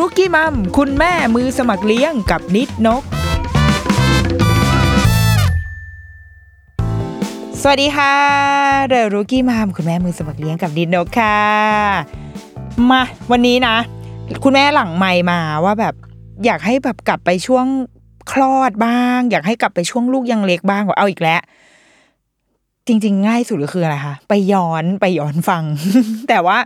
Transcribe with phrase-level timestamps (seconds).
[0.00, 3.02] รุกี้มัมคุณแม่มือสมัครเลี้ยงกับนิดนก
[7.60, 8.14] สวัสดีค่ะ
[8.88, 11.38] เดอะรุกี้มัมคุณแม่มือสมัครเลี้ยงกับนิดนกค่ะ
[12.90, 13.76] มาวันนี้นะ
[14.44, 15.94] คุณแม่หลังไม่มาว่าแบบ
[16.44, 17.66] อยากให้แบบกลับไปช่วง
[18.32, 21.40] คลอดบ้าง อยากให้กลับไปช่วงลูกยังเล็กบ้างว่าเอาอีกแล้ว
[22.86, 25.62] จริง ๆ ง่ายสุดก็คืออะไรคะไปย้อนไปย้อนฟัง
[26.28, 26.58] แต่ว่า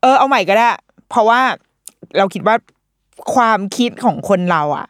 [0.00, 0.68] เออเอาใหม่ก็ได้
[1.10, 1.40] เพราะว่า
[2.18, 2.56] เราคิดว่า
[3.34, 4.86] ความคิดของคนเราอะ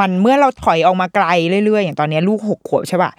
[0.00, 1.26] มันเมื่อเราถอยออกมาไกล
[1.66, 3.12] เรื่อยๆ อย่างตอนนี้ลูกหกขวบใช่ปะ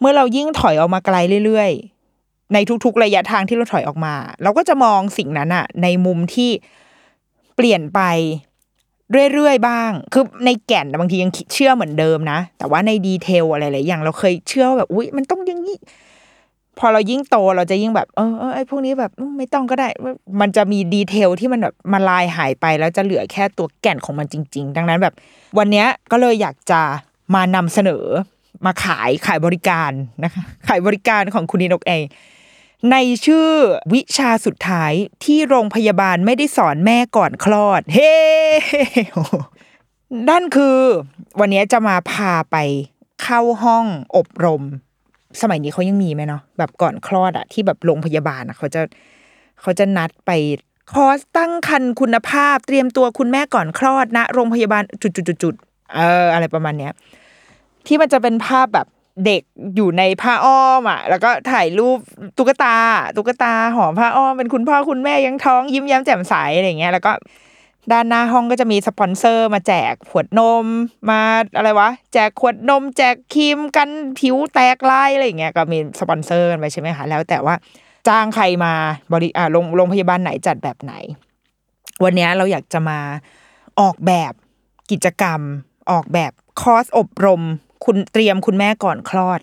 [0.00, 6.50] เมื่อเรายิ่งถอยออกมาไกลเรื่อยๆ ในทุกๆระยะทางที่เราถอยออกมา เราก็จะมองสิ่งนั้นอะในมุมที่
[7.56, 8.00] เปลี่ยนไป
[9.32, 15.78] เรื่อยๆบ้าง คือในแก่นบางทียังเชื่อเหมือนเดิมนะ แต่ว่าในดีเทลอะไรหลายอย่างเราเคยเชื่อว่าแบบอุ้ยมันต้องอย่างนี้
[16.78, 19.88] พอเรายิ่งโตเราจะยิ่งแบบเออเออไอ้พวกนี้แบบไม่ต้องก็ได้
[20.40, 25.14] มันจะมีดีเทลที่มันแบบมาลายหายไป แล้วจะเหลือแค่ตัวแก่นของมันจริง ๆ ดังนั้นแบบ
[25.58, 26.80] วันนี้ก็เลยอยากจะ
[27.34, 28.04] มานำเสนอ
[28.66, 29.90] มาขายขายบริการ
[30.24, 32.04] นะคะขายบริการของคุณนินกเอง
[32.90, 32.96] ใน
[33.26, 33.48] ชื่อ
[33.92, 34.92] วิชาสุดท้าย
[35.24, 38.14] ที่โรงพยาบาลไม่ได้สอนแม่ก่อนคลอด เฮ้
[40.30, 40.78] นั่นคือ
[41.40, 42.56] วันนี้จะมาพาไป
[43.22, 43.86] เข้าห้อง
[44.16, 44.62] อบรม
[45.42, 48.80] สมัยนี้เขายังมีไหมเนาะแบบก่อนคลอดอะที่แบบโรงพยาบาลอะเขาจะ
[49.60, 50.30] เขาจะนัดไป
[50.92, 56.92] คอร์สตั้งคันคุณภาพ เตรียมตัวคุณแม่ก่อนคลอดนะ โรงพยาบาลจุดๆๆเออ อะไรประมาณเนี้ย
[57.86, 58.86] ที่มันจะเป็นภาพแบบ
[59.26, 59.42] เด็ก
[59.76, 61.98] อยู่ในผ้าอ้อมอะ แล้วก็ถ่ายรูป
[62.38, 62.76] ตุ๊กตา
[63.16, 67.12] ตุ๊กตาหอมผ้าอ้อมเป็นคุณพ่อคุณแม่ยังท้องยิ้มแย้มแจ่มใสอะไรเงี้ย แล้วก็
[67.92, 70.66] ด้านหน้าห้องก็จะมีสปอนเซอร์มาแจกขวดนม
[71.10, 71.20] มา
[71.56, 73.88] อะไรวะ แจกขวดนม แจกครีมกัน
[74.18, 77.54] ผิวแตกลายอะไรเงี้ยก็มีสปอนเซอร์กันไปใช่ไหมคะแล้วแต่ว่า
[78.08, 78.72] จ้างใครมา
[79.12, 80.92] บริอ่าโรงโรงพยาบาลไหนจัดแบบไหน
[82.04, 82.98] วันนี้เราอยากจะมา
[83.80, 84.32] ออกแบบ
[84.90, 85.40] กิจกรรม
[85.90, 87.42] ออกแบบคอร์สอบรม
[87.84, 89.40] คุณเตรียมคุณแม่ก่อนคลอด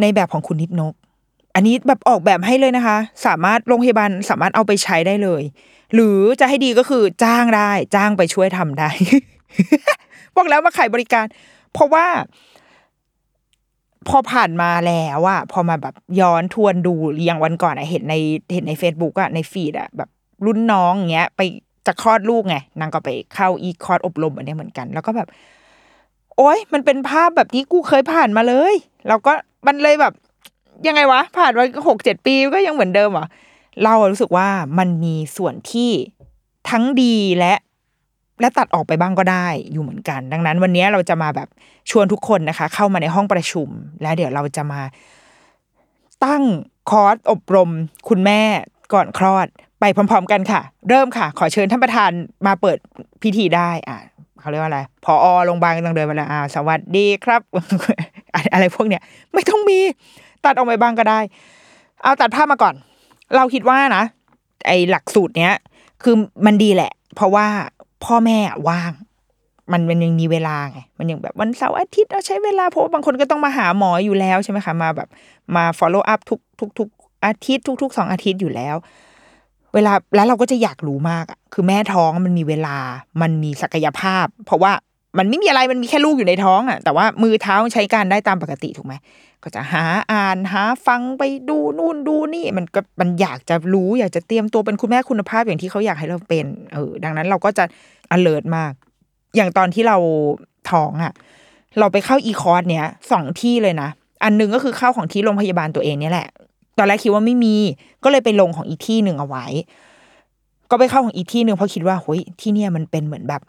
[0.00, 0.94] ในแบบของคุณนิดนก
[1.54, 2.96] อันนี้แบบออกแบบให้เลยนะคะ
[3.26, 5.42] สามารถโรงพยาบาลสามารถเอาไปใช้ได้เลย
[5.94, 8.90] หรือจะให้ดีก็คือจ้างได้ จ้างไปช่วยทำได้
[10.36, 11.26] บอกแล้วมาขายบริการ
[11.72, 12.06] เพราะว่า
[14.08, 18.14] พอผ่านมาแล้วอะพอมาแบบย้อนทวนดูอย่างวันก่อนอะเห็นใน
[18.52, 20.08] เห็นใน Facebook อะในฟีดอะแบบ
[20.46, 21.40] รุ่นน้องอย่างเงี้ย ไป
[21.86, 25.28] จะคลอดลูกไงนางก็ไปเข้าอีคอร์สอบรมอันนี้เหมือนกัน แล้วก็แบบ
[26.36, 28.74] โอ๊ยมันเป็นภาพแบบที่กูเคยผ่านมาเลย
[29.08, 29.32] เราก็
[29.66, 30.12] มันเลยแบบ
[30.86, 33.26] ยังไงวะ ผ่านมาหกเจ็ดปีก็ยังเหมือนเดิมอะ
[33.84, 34.48] เรารู้สึกว่า
[34.78, 35.90] มันมีส่วนที่
[36.70, 37.54] ทั้งดีและ
[38.40, 41.48] และตัดออกไปบ้างก็ได้อยู่เหมือนกัน ดังนั้น วันนี้เราจะมาแบบ
[41.90, 43.68] ชวนทุกคนนะคะ เข้ามาในห้องประชุม
[44.02, 44.80] แล้วเดี๋ยวเราจะมา
[46.24, 46.42] ตั้ง
[46.90, 47.70] คอร์สอบรม
[48.08, 48.40] คุณแม่
[48.92, 49.46] ก่อนคลอด
[49.80, 52.10] ไปพร้อม ๆ กันค่ะ เริ่มค่ะ ขอเชิญท่านประธาน
[52.46, 52.78] มาเปิด
[53.22, 53.98] พิธีได้ อะ
[54.40, 55.14] เขาเรียกว่าอะไรพอ
[55.46, 57.40] โรงพยาบาลต้องเดินมาแล้วอ่าสวัสดีครับ
[58.52, 59.02] อะไรพวกเนี้ย
[59.34, 59.78] ไม่ต้องมี
[60.44, 61.20] ตัดออกไปบ้างก็ได้
[62.02, 62.74] เอาตัดภาพมาก่อน
[63.36, 64.04] เราคิดว่านะ
[64.66, 65.54] ไอหลักสูตรเนี้ย
[66.02, 66.14] คือ
[66.46, 67.46] มันดีแหละ เพราะว่า
[68.04, 68.38] พ่อแม่
[68.68, 68.92] ว่าง
[69.72, 75.08] มันมันยังมีเวลาไงมันยังแบบวันเสาร์อาทิตย์เราใช้เวลาเพราะว่าบางคนก็ต้องมาหาหมออยู่แล้วใช่ไหมคะมาแบบ
[75.56, 76.88] มา follow up ทุกทุกทุก
[77.24, 78.76] อาทิตย์ทุกทุกสองอาทิตย์อยู่แล้ว
[79.74, 82.76] เวลาแล้วเราก็จะอยากรู้มากอะคือแม่ท้องมันมีเวลา
[83.20, 84.72] มันมีศักยภาพ เพราะว่า
[85.18, 88.94] มันไม่มีอะไรมันมีแค่ลูกอยู่ในท้องอะ แต่ว่ามือเท้าใช้การได้ตามปกติถูกไหม
[89.42, 97.64] ก็จะหาอ่านหาฟังไปดูนู่นดูนี่ มันก็มันอยากจะรู้ อยากจะเตรียมตัวเป็นคุณแม่คุณภาพอย่างที่เขาอยากให้เราเป็นเออดังนั้นเราก็จะ
[98.14, 98.72] alert มาก
[99.36, 99.96] อย่างตอนที่เรา
[100.70, 101.12] ท้องอะ
[101.78, 103.88] เราไปเข้าอีคอร์สเนี้ยสองที่เลยนะ
[104.24, 106.28] อันหนึงก็คือเข้าของที่โรงพยาบาลตัวเองเนี่ยแหละ
[106.78, 107.56] ตอนแรกคิดว่าไม่มี
[108.04, 109.46] ก็เลยไปลงของอีกที่หนึ่งเอาไว้
[110.70, 113.42] ก็ไปเข้าของอีกที่หนึ่งเพราะคิดว่าเฮ้ยที่เนี่ยมันเป็นเหมือนแบบ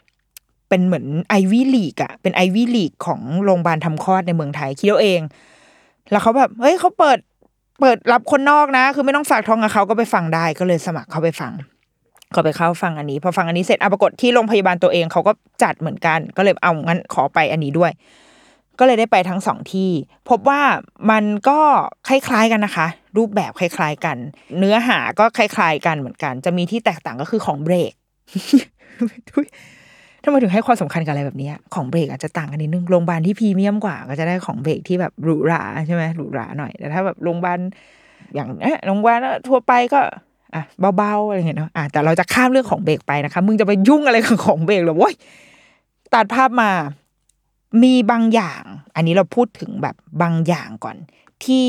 [0.72, 5.20] เป็นเหมือนไอวี่ลีกอะเป็นไอวี่ลีกของโรงพยาบาลทำคลอดในเมืองไทยคิดเอาเอง
[6.10, 7.18] แล้วเขาแบบเฮ้ยเขาเปิด
[7.80, 11.52] เปิดรับคนนอกนะ คือไม่ต้องฝากท้องกับเขาก็ไปฟังได้ก็เลยสมัครเข้าไปฟัง
[12.34, 15.32] ก็ไปเข้าฟังอันนี้ พอฟังอันนี้เสร็จอะปรากฏที่โรงพยาบาลตัวเองเขาก็
[15.62, 17.90] จัดเหมือนกัน ก็เลยเอางั้นขอไปอันนี้ด้วย
[18.78, 19.90] ก็เลยได้ไปทั้งสองที่
[20.28, 20.60] พบว่า
[21.10, 21.60] มันก็
[22.08, 22.86] คล้ายๆกันนะคะ
[23.16, 24.16] รูปแบบคล้ายๆกัน
[24.58, 27.92] เนื้อหาก็คล้ายๆกันเหมือนกัน จะมีที่แตกต่างก็คือของเบรก
[30.24, 37.58] ทำไมถึงให้ความสำคัญกับอะไรแบบนี้ของเบรกอาจจะต่างกันนิดนึงโรงพยาบาลที่พรีเมียมกว่า ก็จะได้ของเบรกที่แบบหรูหราใช่ไหมหรูหราหน่อยแต่ถ้าแบบโรงพยาบาล
[38.34, 40.00] อย่างเอ๊ะโรงพยาบาลทั่วไปก็
[40.54, 40.62] อะ
[40.96, 45.14] เบาๆอะไรเงี้ยเนาะอะแต่เราจะข้ามเรื่องของเบรกไปนะคะ มึงจะไปยุ่งอะไรกับของเบรกหรอโว้ย
[46.14, 46.70] ตัดภาพมา
[47.82, 48.62] มีบางอย่าง
[48.96, 50.96] อันนี้เราพูดถึงแบบบางอย่างก่อน
[51.44, 51.66] ที่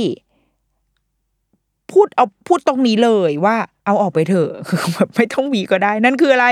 [1.92, 6.48] พูดเอาพูดตรงนี้เลยว่าเอาออกไปเถอะคือแบบไม่ต้องมีก็ได้ นั่นคืออะไร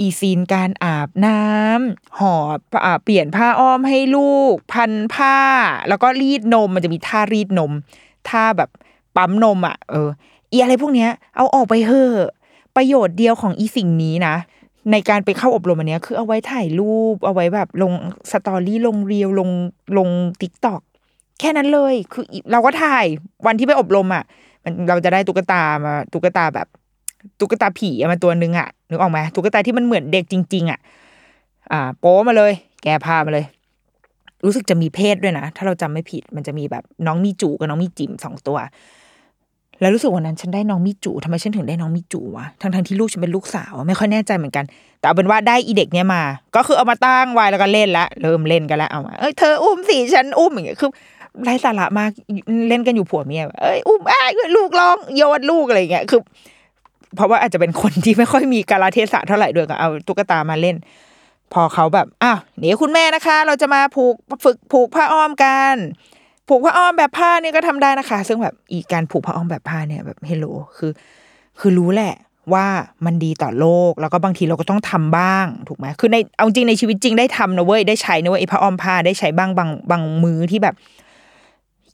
[0.00, 2.34] อีซีนการอาบน้ำห่อ
[2.84, 5.36] อ่าเปลี่ยนผ้าอ้อมให้ลูก พันผ้า
[5.88, 7.72] แล้วก็รีดนมมันจะมีท่ารีดนม
[8.28, 8.70] ท่าแบบ
[9.16, 10.08] ปั๊มนมอะเออ
[10.50, 12.32] อีอะไรพวกเนี้ยเอาออกไปเถอะ
[12.76, 14.34] ประโยชน์เดียวของอีสิ่งนี้นะ
[14.92, 17.92] ในการไปเข้าอบรมอันเนี้ยคือเอาไว้ถ่ายรูป เอาไว้แบบลง
[18.30, 19.50] story ลง reel ลง
[19.98, 20.08] ลง
[20.40, 20.80] TikTok
[21.40, 23.04] แค่นั้นเลย คือเราก็ถ่าย
[23.46, 24.24] วันที่ไปอบรมอะ
[24.64, 26.68] มันเราจะได้ตุ๊กตามาตุ๊กตาแบบ
[27.40, 30.80] ตุ๊กตาผีอะมาตัวนึงอะนึกออกไหมตุ๊กตาที่มันเหมือนเด็กจริง ๆ อะ
[31.72, 33.46] อ่า โป๊มาเลย แกพามาเลย
[34.44, 38.58] รู้สึกจะมีเพศด้วยนะ ถ้าเราจำไม่ผิดมันจะมีแบบน้องมีจูกับน้องมีจิ๋มสองตัว
[39.80, 44.64] แล้วรู้สึกวันนั้นฉันได้น้องมิจูทำไมฉันถึงได้น้องมิจูวะทั้งทั้งๆที่ลูกฉันเป็นลูกสาวไม่ค่อยแน่ใจเหมือนกัน
[44.98, 46.22] แต่เอาเป็นว่าได้อีเด็กเนี้ยมา
[46.56, 50.90] ก็คือเอามาตั้งไว้แล้วก็เล่นละเริ่มเล่นกันล้วเอามาเอ้ยเธออุ้มสิฉันอุ้มอย่างเงี้ยคือ
[51.44, 52.10] ไร้สาระมาก
[52.68, 56.20] เล่นกันอยู่ผัวเมียเอ้ยอุ้มอ้ายลูกร้องโยนลูกอะไรอย่างเงี้ยคือ
[57.16, 60.76] เพราะว่าอาจจะเป็นคนที่ไม่ค่อยมีกาลเทศะเท่าไหร่ด้วยก็เอาตุ๊กตามาเล่น
[61.52, 64.14] พอเขาแบบอ้าวเดี๋ยวคุณแม่นะคะ เราจะมาผูก
[64.44, 65.76] ฝึกผูกผ้าอ้อมกัน
[66.48, 70.46] ผูกผ้าอ้อมแบบผ้าเนี่ยก็ทำได้นะคะ ซึ่งแบบอีการผูกผ้าอ้อมแบบผ้าเนี่ยแบบเฮลโล
[70.76, 70.92] คือ
[71.60, 72.14] คือรู้แหละ
[72.52, 72.66] ว่า
[73.04, 80.74] มันดีต่อโลกแล้วก็บางทีเราก็ต้องทำบ้างถูกไหมคือในเอาจริงในชีวิตจริงได้ทำนะเว้ยได้ใช้นะเว้ยไอ้ผ้าอ้อมผ้าได้ใช้บ้างบางบางมือที่แบบ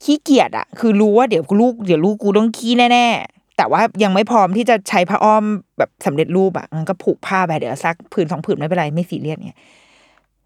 [0.03, 5.43] ขี้เกียจอะคือรู้ว่าเดี๋ยวลูกเดี๋ยวลูกกูต้องขี้แน่ๆ แต่ว่ายังไม่พร้อมที่จะใช้ผ้าอ้อม
[5.77, 9.59] แบบสำเร็จรูปอะก็ผูกผ้าไปเดี๋ยวซักผืนสองผืนไม่เป็นไรไม่ซีเรียสเนี่ย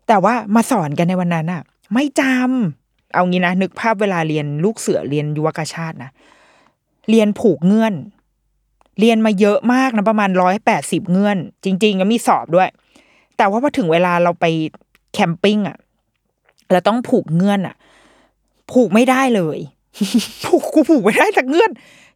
[0.08, 1.62] แต่ว่ามาสอนกันในวันนั้นอะ
[1.94, 6.10] ไม่จำเอางี้นะนึกภาพเวลาเรียนลูกเสือเรียนยุวกชาตินะ
[7.10, 7.94] เรียนผูกเงื่อน
[9.00, 12.70] เรียนมาเยอะมากนะประมาณร้อยแปดสิบเงื่อน จริงๆก็มีสอบด้วย
[13.38, 14.46] แต่ว่าพอถึงเวลาเราไป
[15.14, 15.78] แคมปิ้งอะ
[16.72, 17.76] เราต้องผูกเงื่อนอะ
[18.72, 19.60] ผูกไม่ได้เลย
[20.46, 21.72] ผูกกูผูกไม่ได้สักเงื่อน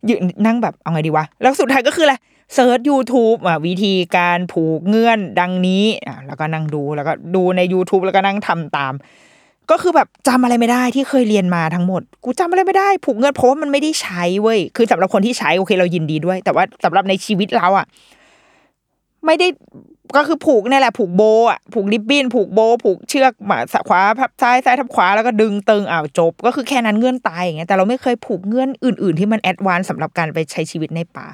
[0.09, 2.15] ยืนนั่งแบบเอาไงดีวะ แล้วสุดท้ายก็คืออะไร
[2.53, 8.93] เซิร์ช YouTube อะวิธีการผูกเงื่อนดังนี้อะแล้วก็นั่งดูแล้วก็ดูใน YouTube แล้วก็นั่งทำตาม
[9.71, 17.85] ก็คือแบบจำอะไรไม่ได้ที่เคยเรียนมาทั้งหมด กูจำอะไรไม่ได้ ผูกเงื่อนเพราะว่ามันไม่ได้ใช้เว้ยคือสำหรับคนที่ใช้โอเคเรายินดีด้วย แต่ว่าสำหรับในชีวิตเราอะ
[19.25, 19.47] ไม่ได้
[20.15, 31.27] ก็คือผูกนี่แหละผูกโบอะผูกริบบิ้นผูกโบ ผูกเชือกมาขวาพับซ้ายซ้ายทับขวาแล้วก็ดึงตึงอ้าวจบ ก็คือแค่นั้นเงื่อนตายอย่างเงี้ยแต่เราไม่เคยผูกเงื่อนอื่น ๆ ที่มัน advance สำหรับการไปใช้ชีวิตในป่า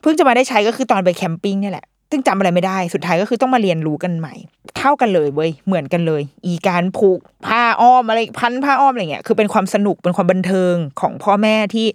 [0.00, 4.34] เพิ่งจะมาได้ใช้ก็คือตอนไป camping นี่แหละซึ่งจำอะไรไม่ได้สุดท้ายก็คือต้องมาเรียนรู้กันใหม่
[4.78, 11.86] เท่ากันเลยเว้ยเหมือนกันเลย อีการผูกผ้าอ้อมอะไรพันผ้าอ้อมอะไรเงี้ยคือเป็นความสนุกเป็นความบันเทิงของพ่อแม่ที่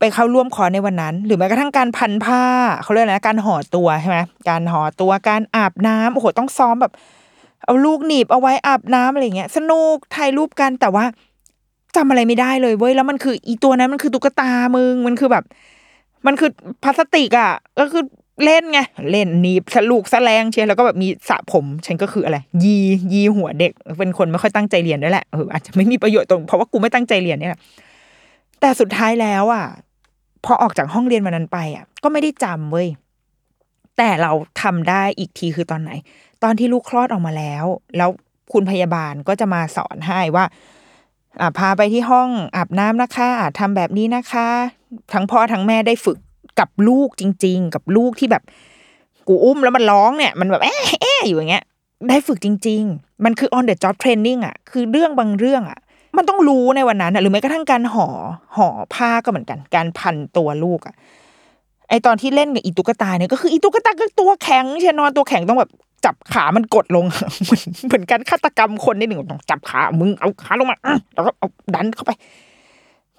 [0.00, 2.42] ไปเข้าร่วมคอร์สในวันนั้น หรือแม้กระทั่งการพันผ้า
[2.82, 6.92] เขาเรียกอะไรนะการห่อตัวใช่ไหมการห่อตัวการอาบน้ำโอ้โหต้องซ้อมแบบ
[7.64, 11.04] เอาลูกหนีบเอาไว้อาบน้ำอะไรเงี้ย สนุกถ่ายรูปกันแต่ว่า
[11.96, 15.44] จำอะไรไม่ได้เลยเว้ยแล้วมันคือ อีตัวนั้นมันคือตุ๊กตามึงมันคือแบบ
[16.26, 16.50] มันคือ
[16.82, 18.04] พลาสติกอะก็คือ
[18.44, 18.80] เล่นไง
[19.10, 22.76] เล่นหนีบสลูกแสลงเชียแล้วก็แบบมีสระผมฉันก็คืออะไร ยี
[23.12, 27.60] ยีหัวเด็ก เป็นคนไม่ค่อยตั้งใจเรียนด้วยแหละเอออาจจะไม่มีประโยชน์ตรงเพราะว่ากูไม่ตั้งใจเรียนเนี่ยแหละ
[28.60, 29.64] แต่สุดท้ายแล้วอะ
[30.44, 32.88] พอออกจากห้องเรียนวันนั้นไปอะ ก็ไม่ได้จำเว้ย
[33.96, 34.32] แต่เรา
[34.62, 35.90] ทำได้อีกทีคือตอนไหน
[36.42, 37.64] ตอนที่ลูกคลอดออกมาแล้ว
[37.96, 38.10] แล้ว
[38.52, 40.44] คุณพยาบาลก็จะมาสอนให้ว่า
[41.40, 44.48] อ่าพาไปที่ห้องอาบน้ำนะคะอ่าทำแบบนี้นะคะ
[45.12, 46.18] ทั้งพ่อทั้งแม่ได้ฝึก
[46.60, 48.42] กับลูกจริง ๆ กับลูกที่แบบ
[49.28, 51.64] กูอุ้มแล้วมันร้องเนี่ย มันแบบแอะแอะอยู่อย่างเงี้ย
[52.08, 55.80] ได้ฝึกจริง ๆ มันคือ on the job training อะ คือเรื่องบางเรื่องอะ
[56.16, 58.06] มันต้องรู้ในวันนั้นอะหรือแม้กระทั่งการห่อ
[58.56, 60.94] ห่อผ้าก็เหมือนกัน การพันตัวลูกอะ
[61.88, 65.70] ไอตอนที่เล่นกับอีตุ๊กตาเนี่ยก็คืออีตุ๊กตาก็ตัวแข็งใช่นอนตัวแข็งต้องแบบ
[66.04, 67.04] จับขามันกดลง
[67.44, 70.76] เหมือนเหมือนการฆาตกรรมคนนิดหนึ่งต้องจับขามึงเอาขาลงมา
[71.14, 72.10] แล้วก็เอาดันเข้าไป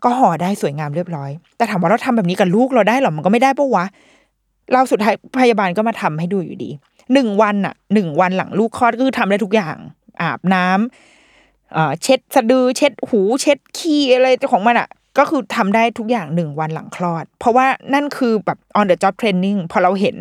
[0.04, 3.86] ก็ห่อได้สวยงามเรียบร้อย แต่ถามว่าเราทำแบบนี้กับลูกเราได้หรอมันก็ไม่ได้ปะวะ
[4.72, 6.70] เราสุดท้ายพยาบาลก็มาทำให้ดูอยู่ดี
[7.14, 9.76] หนึ่งวันอะหนึ่งวันหลังลูกคลอดก็คือทำได้ทุกอย่าง
[10.22, 11.11] อาบน้ำ
[12.04, 20.18] เช็ดสะดือ เช็ดหู เช็ดขี้อะไรของมันอะก็คือทำได้ทุกอย่างหนึ่งวันหลังคลอด เพราะว่านั่นคือแบบ on the job training พอเราเห็น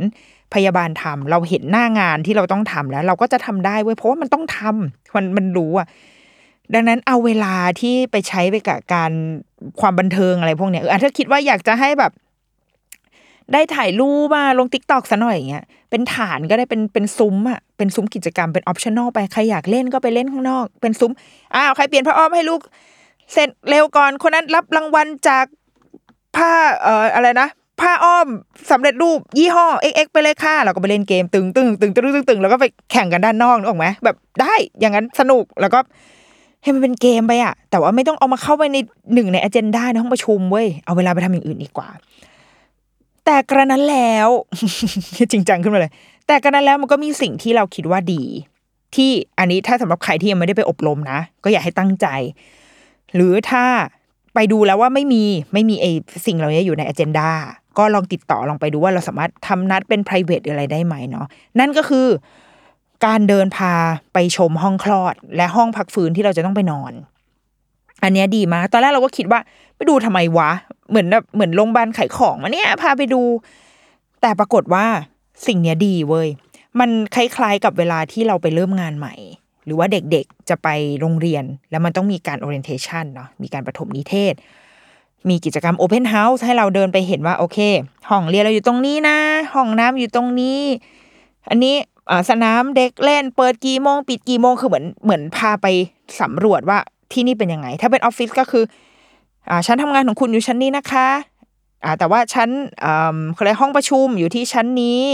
[0.54, 5.87] พยาบาลทำเราเห็นหน้างานที่เราต้องทำแล้ว เราก็จะทำได้เว้ยเพราะว่ามันต้องทำมันมันรู้อะ
[6.75, 9.12] ดังนั้นเอาเวลาที่ไปใช้ไปกับการ
[9.80, 12.12] ความบันเทิงอะไรพวกเนี้ยเออถ้าคิดว่าอยากจะให้แบบ
[13.52, 21.13] ได้ถ่ายรูปมาลง TikTok ซะหน่อยอย่างเงี้ย เป็นฐานก็ได้เป็นเป็นซุ้มอะเป็นซุ้มกิจกรรมเป็น optional ไปใครอยากเล่นก็ไปเล่นข้างนอก เป็นซุ้ม
[21.55, 22.61] อ้าวใครเปลี่ยนผ้าอ้อมให้ลูก
[23.33, 25.45] เสร็จเร็วก่อนคนนั้นรับรางวัลจาก
[26.37, 27.49] ผ้าเอ่ออะไรนะ
[27.81, 28.29] ผ้าอ้อม
[28.71, 35.79] สำเร็จรูปยี่ห้อ XX ไปเลยค่ะเราก็ไปเล่นเกมตึงตึงตึงตึงตึงตึงแล้วก็ไปแข่งกันด้านนอกนึกออกไหมแบบได้อย่างนั้นสนุกแล้วก็
[36.63, 38.79] ให้มันเป็นเกมไปอะแต่ว่าไม่ต้องเอามาเข้าไปใน
[39.15, 41.89] หนึ่งในอ g e n d a ในห้องประชุมเว้ยเอาเวลาไปทำอย่างอื่นดีกว่า
[43.25, 44.29] แต่กระนั้นแล้ว
[45.33, 45.93] จริงจังขึ้นมาเลย
[46.27, 48.23] แต่กระนั้นแล้วมันก็มีสิ่งที่เราคิดว่าดี
[48.95, 52.07] ที่อันนี้ถ้าสำหรับใครที่ยังไม่ได้ไปอบรมนะ ก็อยากให้ตั้งใจ
[53.15, 53.65] หรือถ้า
[54.35, 55.23] ไปดูแล้วว่าไม่มี
[55.53, 55.87] ไม่มีไอ
[56.27, 57.31] สิ่งเหล่านี้อยู่ในอ g e n d a
[57.79, 61.27] ก็ลองติดต่อลองไปดูว่าเราสามารถทำนัดเป็น private อะไรได้ไหมเนาะ
[61.59, 62.07] นั่นก็คือ
[63.07, 63.75] การเดินพา
[64.12, 66.93] ไปชมห้องคลอด และห้องพักฟื้นที่เราจะต้องไปนอน
[68.03, 69.41] อันเนี้ยดีมาก ตอนแรกเราก็คิดว่า
[69.77, 70.50] ไปดูทำไมวะ
[70.91, 73.23] เหมือนแบบเหมือนโรงพยาบาลขายของมาเนี่ยพาไปดู
[74.21, 74.87] แต่ปรากฏว่า
[75.47, 76.29] สิ่งเนี้ยดีเว้ย
[76.81, 79.15] มันคล้ายๆกับเวลาที่เราไปเริ่มงานใหม่
[79.65, 80.69] หรือว่าเด็กๆจะไป
[81.01, 84.35] โรงเรียน แล้วมันต้องมีการ orientation เนาะมีการประถมนิเทศ
[85.29, 87.59] มีกิจกรรม Open House ให้เราเดินไปเห็นว่าโอเค
[88.11, 89.19] ห้องเรียนเราอยู่ตรงนี้นะ
[89.55, 90.61] ห้องน้ำอยู่ตรงนี้
[91.51, 91.77] อันนี้
[92.31, 95.67] สนามเด็กเล่น เปิดกี่โมง ปิดกี่โมงคือเหมือนเหมือนพาไป
[96.21, 96.79] สำรวจว่า
[97.13, 98.65] ที่นี่เป็นยังไง ถ้าเป็นออฟฟิศก็คือ
[99.67, 101.09] ชั้นทำงานของคุณอยู่ชั้นนี้นะคะ
[101.85, 102.51] อ่าแต่ว่าชั้น
[102.85, 105.05] อ่าเขาเรียกห้องประชุมอยู่ที่ชั้นนี้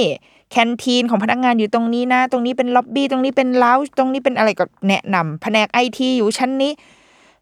[0.51, 6.73] canteen ของพนักงานอยู่ตรงนี้นะ ตรงนี้เป็นล็อบบี้ตรงนี้เป็นเลาตรงนี้เป็นอะไรก็แนะนำแผนกไอทีอยู่ชั้นนี้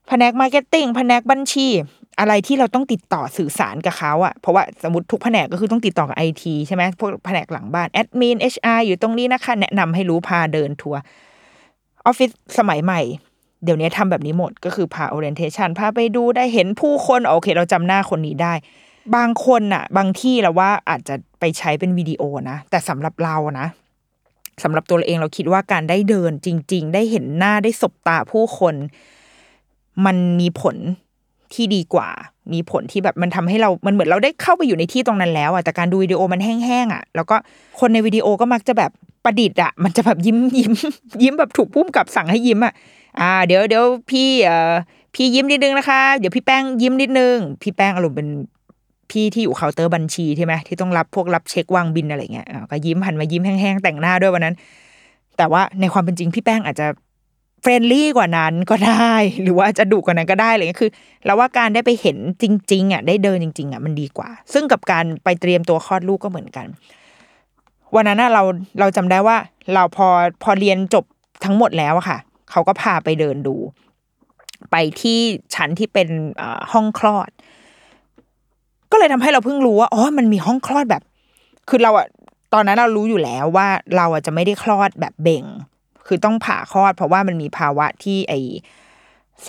[0.09, 1.69] แผนก marketing แผนกบัญชี
[2.21, 11.01] อะไรที่เราต้องติดต่อสื่อสารกับเขาอะเพราะว่าสมมติทุกแผนกก็คือต้องติดต่อกับไอทีใช่ไหมพวกแผนกหลังบ้าน admin HR อยู่ตรงนี้นะคะ แนะนำให้รู้พาเดินทัวร์
[12.07, 13.01] ออฟฟิศสมัยใหม่
[13.65, 18.55] เดี๋ยวนี้ทำแบบนี้หมดก็คือพา orientation พาไปดูได้เห็นผู้คนโอเค เราจำหน้าคนนี้ได้
[19.17, 23.67] บางคนอะบางที่เราว่าอาจจะไปใช้เป็นวิดีโอนะแต่สำหรับเรานะ
[24.63, 28.75] สำหรับตัวเราเองเราคิดว่าการได้เดินจริง ๆ ได้เห็นหน้าได้สบตาผู้คน
[30.07, 30.77] มันมีผล
[31.55, 32.09] ที่ดีกว่า
[32.53, 37.37] มีผลที่แบบมันทำให้เรา มันเหมือนเราได้เข้าไปอยู่ในที่ตรงนั้นแล้วอะ แต่การดูวิดีโอมันแห้งๆอะ แล้วก็
[37.81, 38.91] คนในวิดีโอก็มักจะแบบ
[39.25, 40.73] ประดิษฐ์อะ มันจะแบบยิ้มยิ้ม
[41.23, 42.75] ยิ้มแบบถูกผู้กำกับสั่งให้ยิ้มอะ
[43.21, 44.75] อ่า เดี๋ยวเดี๋ยวพี่เอ่อ
[45.15, 48.29] พี่ยิ้มนิดนึงนะคะ เดี๋ยวพี่แป้งยิ้มนิดนึง พี่แป้งอารมณ์เป็น
[49.11, 54.55] พี่ที่อยู่เคาน์เตอร์บัญชีใช่ไหมที่ต้องรับพวกรับเช็ควางบินอะไรเงี้ยก็ยิ้มหันมายิ้มแห้งๆแต่งหน้าด้วยวันนั้น
[55.37, 56.87] แต่ว่าในความเป็นจริงพี่แป้งอาจจะ
[57.63, 60.91] friendly กว่านั้นก็ได้ หรือว่าจะดุกว่านั้นก็ได้อะไรเงี้ยคือ
[61.25, 66.67] เราว่าการได้ไปเห็นจริง ๆอะได้เดินจริง ๆอะมันดีกว่า ซึ่งกับการไปเตรียมตัวคลอดลูกก็เหมือนกัน
[67.95, 68.43] วันนั้นน่ะเรา
[68.81, 69.37] เราจำได้ว่า
[69.75, 70.09] เราพอ
[70.43, 71.05] พอเรียนจบ
[71.45, 72.19] ทั้งหมดแล้วอะค่ะ
[72.51, 73.57] เขาก็พาไปเดินดู
[74.71, 75.19] ไปที่
[75.55, 76.09] ชั้นที่เป็น
[76.73, 77.31] ห้องคลอด
[78.91, 81.03] ก็เลยทำให้เราเพิ่งรู้ว่าอ๋อมันมีห้องคลอดแบบ
[81.69, 82.07] คือเราอะ
[82.55, 85.45] ตอนนั้นเรารู้อยู่แล้วว่าเราอะจะไม่ได้คลอดแบบเบ่ง
[86.07, 88.35] คือต้องผ่าคลอด เพราะว่ามันมีภาวะที่ไอ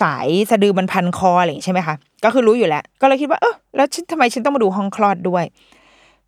[0.00, 5.44] สายสะดือมันพันคออะไรอย่างงี้ใช่ไหมคะก็คือรู้อยู่แล้ว ก็เลยคิดว่าเออแล้วทำไมฉันต้องมาดูห้องคลอดด้วย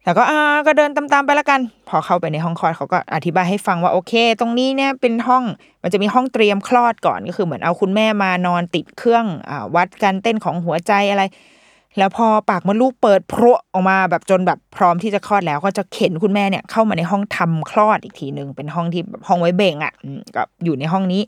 [0.04, 5.44] แล้วก็อ่าก็เดินตามๆไปละกัน พอเข้าไปในห้องคลอดเขาก็อธิบายให้ฟังว่าโอเค ตรงนี้เนี่ยเป็นห้อง
[5.82, 11.22] มันจะมีห้องเตรียมคลอดก่อนก็คือเหมือนเอาคุณแม่มานอนติดเครื่องอ่าวัดการเต้นของหัวใจอะไร
[11.98, 19.92] แล้วพอปากมดลูกเปิดโพรออกมาแบบจนแบบพร้อมที่จะคลอดแล้ว ก็จะเข็นคุณแม่เนี่ยเข้ามาในห้องทำคลอดอีกทีหนึ่งเป็นห้องที่แบบห้องไว้เบ่งอะ
[20.36, 21.22] ก็อยู่ในห้องนี้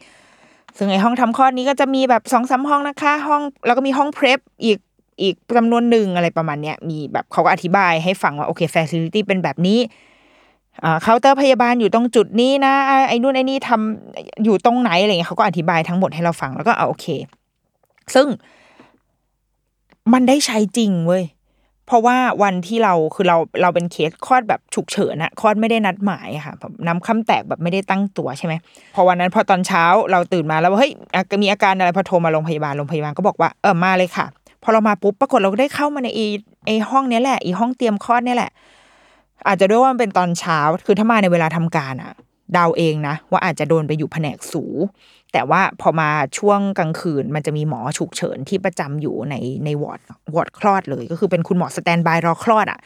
[0.76, 4.78] ซึ่งไอห้องทำคลอดนี้ก็จะมีแบบสองสามห้องนะคะ ห้องแล้วก็มีห้องเพรสอีก
[5.22, 9.78] อีกจำนวนหนึ่งอะไรประมาณเนี้ยมีแบบเขาก็อธิบายให้ฟังว่าโอเค facility เป็นแบบนี้
[11.02, 12.72] เคาน์เตอร์พยาบาลอยู่ตรงจุดนี้นะ
[13.08, 17.06] ไอ้นู่นไอ้นี่ทำอยู่ตรงไหนอะไรเงี้ยเขาก็อธิบายทั้งหมดให้เราฟังแล้วก็เอาโอเค
[18.14, 18.26] ซึ่ง
[20.12, 21.24] มันได้ใช้จริงเว้ย
[21.86, 26.54] เพราะว่าวันที่เราคือเราเราเป็นเคสคลอดแบบฉุกเฉินอะคลอดไม่ได้นัดหมายค่ะ
[26.86, 28.54] น้ำคร่ำแตกแบบไม่ได้ตั้งตัวใช่ไหม
[28.94, 30.92] พอวันนั้นพอตอนเช้าเราตื่นมาแล้วเฮ้ย
[31.42, 34.26] มีอาการอะไรพอโทรมาโรงพยาบาลโรงพยาบาลก็บอกว่าเออมาเลยค่ะ
[34.62, 36.20] พอเรามาปุ๊บปรากฏเราก็ได้เข้ามาในไอ
[36.66, 38.50] ไอห้องนี้แหละไอห้องเตรียมคลอดนี่แหละ
[39.46, 42.12] อาจจะด้วยว่ามันเป็นตอนเช้าคือถ้ามาในเวลาทำการอะ
[42.52, 44.64] เดาเองนะ ว่าอาจจะโดนไปอยู่แผนกสูติ
[45.32, 50.00] แต่ว่าพอมาช่วงกลางคืน มันจะมีหมอฉุกเฉินที่ประจำอยู่ในในวอร์ด
[50.34, 52.80] วอร์ดคลอดเลย ก็คือเป็นคุณหมอ standby รอคลอดอะ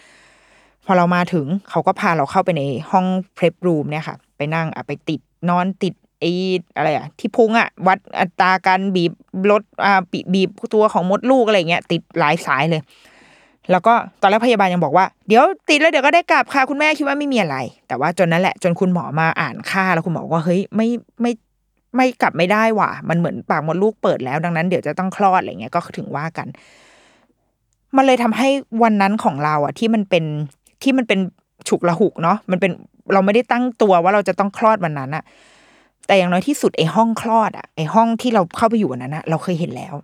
[0.87, 6.35] พอเรามาถึงเขาก็พาเราเข้าไปในห้องเพล p รูมเนี่ยค่ะ ไปนั่งอะไปติดนอนติด ไอ้
[6.76, 9.12] อะไรอะที่พุงอะวัดอัตราการบีบ
[9.50, 10.00] ลดอ่า
[10.35, 12.83] บีบตัวของมดลูกอะไรเงี้ยติดหลายสายเลย
[13.71, 17.57] แล้วก็ตอนแรกพยาบาลยังบอกว่าเดี๋ยวติดแล้วเดี๋ยวก็ได้กลับค่ะคุณแม่คิดว่าไม่มีอะไร
[17.88, 20.88] แต่ว่าจนนั้นแหละ จนคุณหมอมาอ่านค่าแล้วคุณหมอว่าเฮ้ยไม่
[21.23, 21.33] ไม่
[21.97, 26.47] ไม่กลับไม่ได้ว่ะ มันเหมือนปากมดลูกเปิดแล้ว ดังนั้นเดี๋ยวจะต้องคลอดอะไรเงี้ยก็ถึงว่ากัน
[27.97, 28.49] มันเลยทำให้
[28.83, 30.25] วันนั้นของเราอะ ที่มันเป็น
[30.83, 31.19] ที่มันเป็น
[31.69, 32.73] ฉุกละหุกเนาะมันเป็น
[33.12, 35.25] เราไม่ได้ตั้งตัวว่าเราจะต้องคลอดวันนั้นอะ
[36.06, 39.94] แต่อย่างน้อยที่สุดไอ้ห้องคลอดอะไอ้ห้องที่เราเข้าไปอยู่วันนั้นอะเราเคยเห็นแล้ว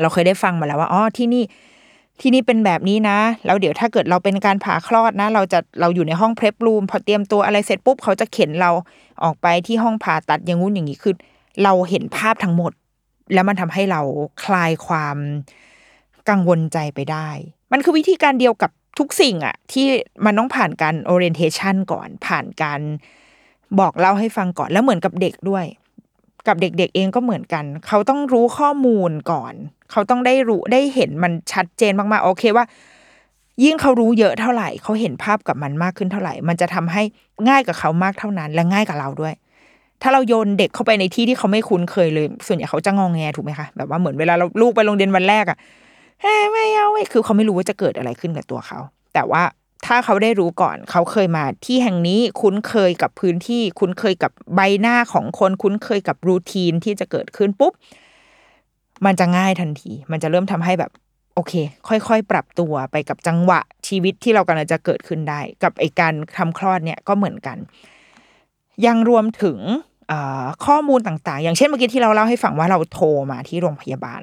[0.00, 1.44] เราเคยได้ฟังมาแล้วว่าอ๋อที่นี่
[2.20, 8.70] ที่นี่เป็นแบบนี้นะแล้วเดี๋ยวถ้าเกิดเราเป็นการผ่าคลอดนะ เราจะเราอยู่ในห้องเพล p รูมพอเตรียมตัวอะไรเสร็จปุ๊บเขาจะเข็นเรา
[9.24, 11.14] ออกไปที่ห้องผ่าตัดอย่างงู้นอย่างนี้คือ
[11.62, 12.72] เราเห็นภาพทั้งหมด
[13.34, 14.00] แล้วมันทำให้เรา
[14.44, 15.16] คลายความ
[16.28, 17.28] กังวลใจไปได้
[17.72, 19.86] มันคือวิธีการเดียวกับทุกสิ่งอะที่
[20.24, 22.80] มันต้องผ่านการ orientation ก่อนผ่านการ
[23.80, 25.64] บอกเล่าให้ฟังก่อนแล้วเหมือนกับเด็กด้วย
[26.48, 29.54] กับเด็กๆเองก็เหมือนกัน เขาต้องรู้ข้อมูลก่อน
[29.90, 32.64] เขาต้องได้รู้ได้เห็นมันชัดเจนมากๆโอเคว่า
[33.64, 37.02] ยิ่งเขารู้เยอะเท่าไหร่ เขาเห็นภาพกับมันมากขึ้นเท่าไหร่ มันจะทำให้
[37.48, 39.34] ง่ายกับเขามากเท่านั้น และง่ายกับเราด้วย
[40.02, 45.58] ถ้าเราโยนเด็กเข้าไปในที่ที่เขาไม่คุ้นเคยเลย ส่วนใหญ่เขาจะงองแงถูกไหมคะแบบว่าเหมือนเวลาเราลูกไปโรงเรียนวันแรกอะ
[46.20, 48.78] เฮ้ไม่เอาเว้คือเขาไม่รู้ว่าจะเกิดอะไรขึ้นกับตัวเขา
[49.14, 49.42] แต่ว่า
[49.86, 57.72] ถ้าเขาได้รู้ก่อน เขาเคยมาที่แห่งนี้คุ้นเคยกับพื้นที่ คุ้นเคยกับใบหน้าของคนคุ้นเคยกับรูทีนที่จะเกิดขึ้นปุ๊บ
[59.04, 60.90] มันจะง่ายทันที มันจะเริ่มทำให้แบบ
[61.34, 61.52] โอเค
[61.88, 67.58] ค่อยๆ ปรับตัวไปกับจังหวะชีวิตที่เรากำลังจะเกิดขึ้นได้ กับไอการทำคลอดเนี่ยก็เหมือนกัน
[68.86, 69.58] ยังรวมถึง
[70.66, 74.22] ข้อมูลต่างๆ อย่างเช่นเมื่อกี้ที่เราเล่าให้ฟังว่าเราโทรมาที่โรงพยาบาล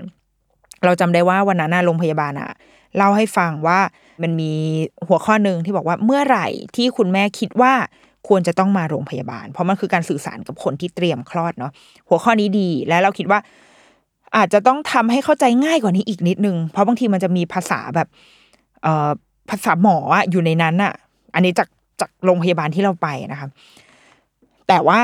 [0.86, 2.50] เราจำได้ว่าวันนั้นโรงพยาบาลอะ
[2.98, 3.80] เล่าให้ฟังว่า
[4.24, 4.54] มันมี
[5.08, 7.74] หัวข้อหนึ่งที่บอกว่าเมื่อไหร่ที่คุณแม่คิดว่า
[8.28, 11.72] ควรจะต้องมาโรงพยาบาล เพราะมันคือการสื่อสารกับคนที่เตรียมคลอดเนาะ
[12.10, 13.40] หัวข้อนี้ดี และเราคิดว่า
[14.38, 18.08] อาจจะต้องทำให้เข้าใจง่ายกว่านี้อีกนิดนึง เพราะบางทีมันจะมีภาษาแบบ
[18.84, 19.10] เอ่อ
[19.50, 20.94] ภาษาหมออะอยู่ในนั้นอะ
[21.36, 21.70] อันนี้จาก
[22.02, 23.48] จากโรงพยาบาลที่เราไปนะคะ
[24.68, 25.02] แต่ว่า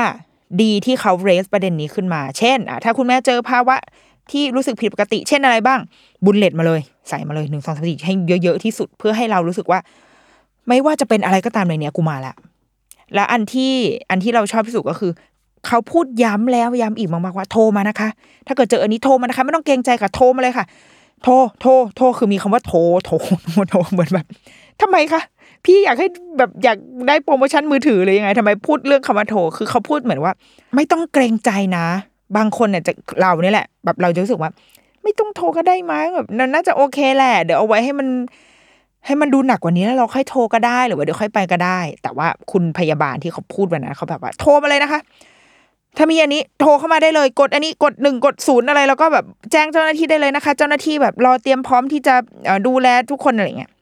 [0.62, 3.76] ดีที่เขาเรสประเด็นนี้ขึ้นมา เช่นอะถ้าคุณแม่เจอภาวะ
[4.30, 5.80] ที่รู้สึกผิดปกติ เช่นอะไรบ้าง
[6.24, 9.78] บุลเลตมาเลย ใส่มาเลยหนึ่งสองสามสี่ให้เยอะๆที่สุดเพื่อให้เรารู้สึกว่า
[10.68, 12.34] ไม่ว่าจะเป็นอะไรก็ตามในเนี้ยกูมาละ
[13.14, 13.72] และอันที่
[14.10, 15.12] อันที่เราชอบที่สุดก็คือ
[15.66, 18.08] เขาพูดย้ำแล้วย้ำอีกมากๆว่าโทรมานะคะ
[18.46, 20.66] ถ้าเกิดเจออันนี้โทรมานะคะ ไม่ต้องเกรงใจค่ะโทรมาเลยค่ะ
[21.22, 23.14] โทรโทรโทรคือมีคำว่าโทรโทร
[23.70, 24.26] โทรเหมือนแบบ
[24.80, 25.22] ทำไมคะ
[25.64, 26.08] พี่อยากให้
[26.38, 30.32] แบบอยากได้โปรโมชั่นมือถือหรือยังไงทำไมพูดเรื่องคำว่าโทรคือเขาพูดเหมือนว่า
[30.74, 31.86] ไม่ต้องเกรงใจนะ
[32.36, 34.50] บางคนเนี่ยจะเราเนี่ยแหละ แบบเราจะรู้สึกว่า
[35.02, 38.08] ไม่ต้องโทรก็ได้มั้งแบบน่าจะโอเคแหละเดี๋ยวเอาไว้ให้มัน
[39.06, 45.00] ให้มันดูหนักกว่านี้แล้วเราค่อยโทรก็ได้หรือว่าเดี๋ยวค่อยไปก็ได้ แต่ว่าคุณพยาบาลที่เขาพูดวันนั้นเขาแบบว่า โทรมาเลยนะคะ
[45.96, 52.14] ถ้ามีอันนี้โทรเข้ามาได้เลย กดอันนี้กดหนึ่งกดศูนย์อะไร แล้วก็แบบแจ้งเจ้าหน้าที่ได้เลยนะคะ เจ้าหน้าที่แบบรอเตรียมพร้อมที่จะ
[52.66, 53.72] ดูแลทุกคนอะไรเงี้ย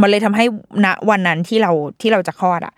[0.00, 0.44] มันเลยทำให้
[0.84, 2.74] ณวันนั้นที่เราที่เราจะคลอดอะ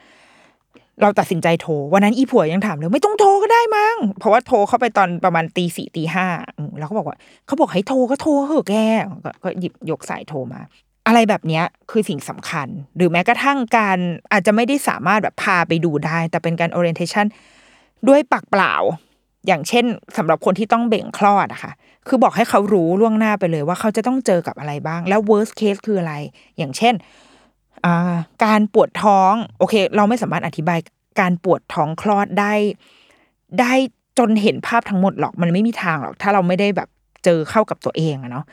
[1.03, 6.27] เราตัดสินใจโทรวันนั้นอีผัวยังถามเลยไม่ต้องโทรก็ได้มั้งเพราะว่าโทรเข้าไปตอนประมาณตีสี่ตีห้า
[6.79, 8.75] แล้วเขาบอกว่าเขาบอกให้โทรก็โทรเหอะแก
[9.43, 10.61] ก็หยิบยกสายโทรมา
[11.07, 13.99] อะไรแบบนี้คือสิ่งสำคัญ หรือแม้กระทั่งการ
[14.33, 17.27] อาจจะไม่ได้สามารถแบบพาไปดูได้ แต่เป็นการ orientation
[18.09, 18.75] ด้วยปากเปล่า
[19.47, 19.85] อย่างเช่น
[20.17, 21.73] สำหรับคนที่ต้องเบ่งคลอดอะค่ะ
[22.09, 26.15] คือบอกให้เขารู้ล่วงหน้าไปเลยว่าเขาจะต้องเจอกับอะไรบ้าง แล้ว worst case คืออะไร
[26.59, 26.95] อย่างเช่น
[28.45, 30.79] การปวดท้องโอเค เราไม่สามารถอธิบาย
[31.21, 32.53] การปวดท้องคลอดได้
[33.61, 33.73] ได้
[34.19, 36.89] จนเห็นภาพทั้งหมดหรอกมันไม่มีทางหรอก ถ้าเราไม่ได้แบบ
[37.25, 38.45] เจอเข้ากับตัวเองอะเนาะ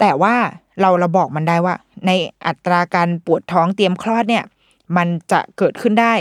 [0.00, 0.34] แต่ว่า
[0.80, 1.74] เราเราบอกมันได้ว่า
[2.06, 2.10] ใน
[2.46, 4.44] อัตราการปวดท้องเตรียมคลอดเนี่ย
[4.96, 6.14] มันจะเกิดขึ้นได้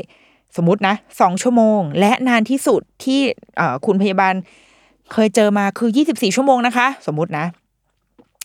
[0.56, 3.22] สมมตินะสองชั่วโมง และนานที่สุดที่
[3.86, 4.34] คุณพยาบาล
[5.14, 7.46] เคยเจอมาคือยี่สิบสี่ชั่วโมงนะคะ สมมตินะ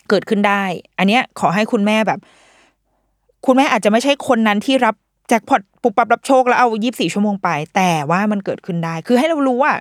[0.09, 0.63] เกิดขึ้นได้
[0.99, 2.21] อันเนี้ยขอให้คุณแม่แบบ
[3.47, 4.95] คุณแม่อาจจะไม่ใช่คนนั้นที่รับ
[5.29, 9.73] แจ็คพอตปุบปับรับโชคแล้วเอายี่บสี่ชั่วโมงไป แต่ว่ามันเกิดขึ้นได้ คือให้เรารู้ว่า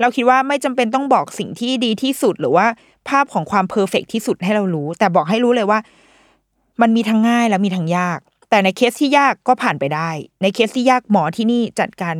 [0.00, 2.66] เราคิดว่าไม่จำเป็นต้องบอกสิ่งที่ดีที่สุดหรือว่า
[3.08, 5.78] ภาพของความเพอร์เฟกที่สุดให้เรารู้ แต่บอกให้รู้เลยว่า
[6.80, 8.18] มันมีทั้งง่ายและมีทั้งยาก
[8.50, 10.10] แต่ในเคสที่ยากก็ผ่านไปได้
[10.42, 12.16] ในเคสที่ยากหมอที่นี่จัดการ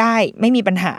[0.00, 0.94] ได้ไม่มีปัญหา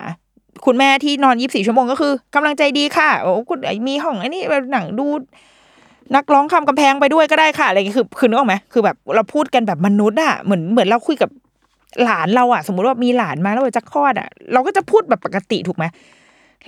[0.66, 5.08] คุณแม่ที่นอนยี่บสี่ชั่วโมงก็คือกำลังใจดีค่ะโอ้คุณมีห้องอันนี้แบบหนังดู
[6.16, 11.30] นักร้องคำกำแพงไปด้วยก็ได้ค่ะอะไรเงี้ยคือคือนึกออกไหมคือแบบเราพูดกันแบบมนุษย์อะเหมือนเหมือนเราคุยกับ
[12.04, 15.86] หลานเราอะสมมุติว่ามีหลานมาแล้วจะคลอดอะเราก็จะพูดแบบปกติถูกไหม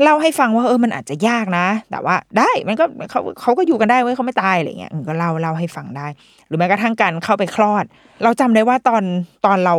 [0.04, 6.08] เล่าให้ฟังว่าเออมันอาจจะยากนะ แต่ว่าได้มันก็เขาเขาก็อยู่กันได้เว้ยเขาไม่ตายอะไรเงี้ยก็เล่าเล่าให้ฟังได้
[6.48, 7.86] หรือแม้กระทั่งการเข้าไปคลอด
[8.24, 9.04] เราจำได้ว่าตอน
[9.46, 9.76] ตอนเรา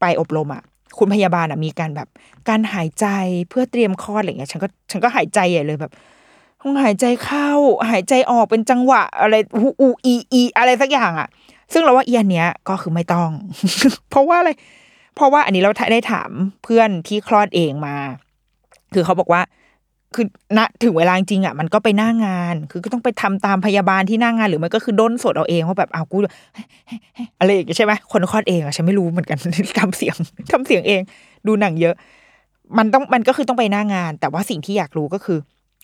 [0.00, 0.62] ไปอบรมอะ
[0.98, 2.08] คุณพยาบาลอะมีการแบบ
[2.48, 3.06] การหายใจ
[3.48, 7.50] เพื่อเตรียมคลอดอะไรเงี้ยฉันก็ฉันก็หายใจใหญ่เลยแบบ้องหายใจเข้า
[7.90, 11.28] หายใจออกเป็นจังหวะ อะไรอูอูอีอีอะไรสักอย่างอะ
[11.72, 13.30] ซึ่งเราว่าเอียนเนี้ยก็คือไม่ต้อง
[14.10, 14.50] เพราะว่าอะไร
[15.14, 16.30] เพราะว่าอันนี้เราได้ถาม
[16.64, 17.96] เพื่อนที่คลอดเองมา
[18.94, 19.42] คือเขาบอกว่า
[20.14, 20.26] คือ
[20.58, 26.18] ณถึงเวลาจริงอะ มันก็ไปหน้างาน คือก็ต้องไปทำตามพยาบาลที่หน้างาน หรือมันก็คือด้นสดเอาเองว่าแบบอากู
[27.38, 29.38] อะไรอย่างเงี้ยใช่ไหมคนคลอดเองอะฉันไม่รู้เหมือนกัน
[29.78, 30.16] ทำเสียง
[30.52, 31.00] ทำเสียงเอง
[31.46, 31.94] ดูหนังเยอะ
[32.78, 35.38] มันต้องมันก็คือต้องไปหน้างาน แต่ว่าสิ่งที่อยากรู้ก็คือ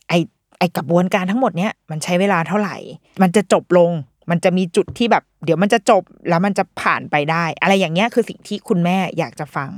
[0.09, 0.13] ไอ
[0.61, 2.77] ไอกระบวนการทั้งหมดเนี้ยมันใช้เวลาเท่าไหร่
[3.23, 3.91] มันจะจบลง
[4.31, 9.71] มันจะมีจุดที่แบบ เดี๋ยวมันจะจบแล้วมันจะผ่านไปได้ อะไรอย่างเงี้ยคือสิ่งที่คุณแม่อยากจะฟัง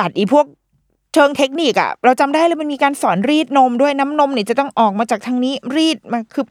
[0.00, 0.46] ตัดอีพวก
[1.14, 6.44] เชิงเทคนิคอะเราจำได้เลยมันมีการสอนรีดนมด้วยน้ำนมเนี่ยจะต้องออกมาจากทางนี้รีดมาคือ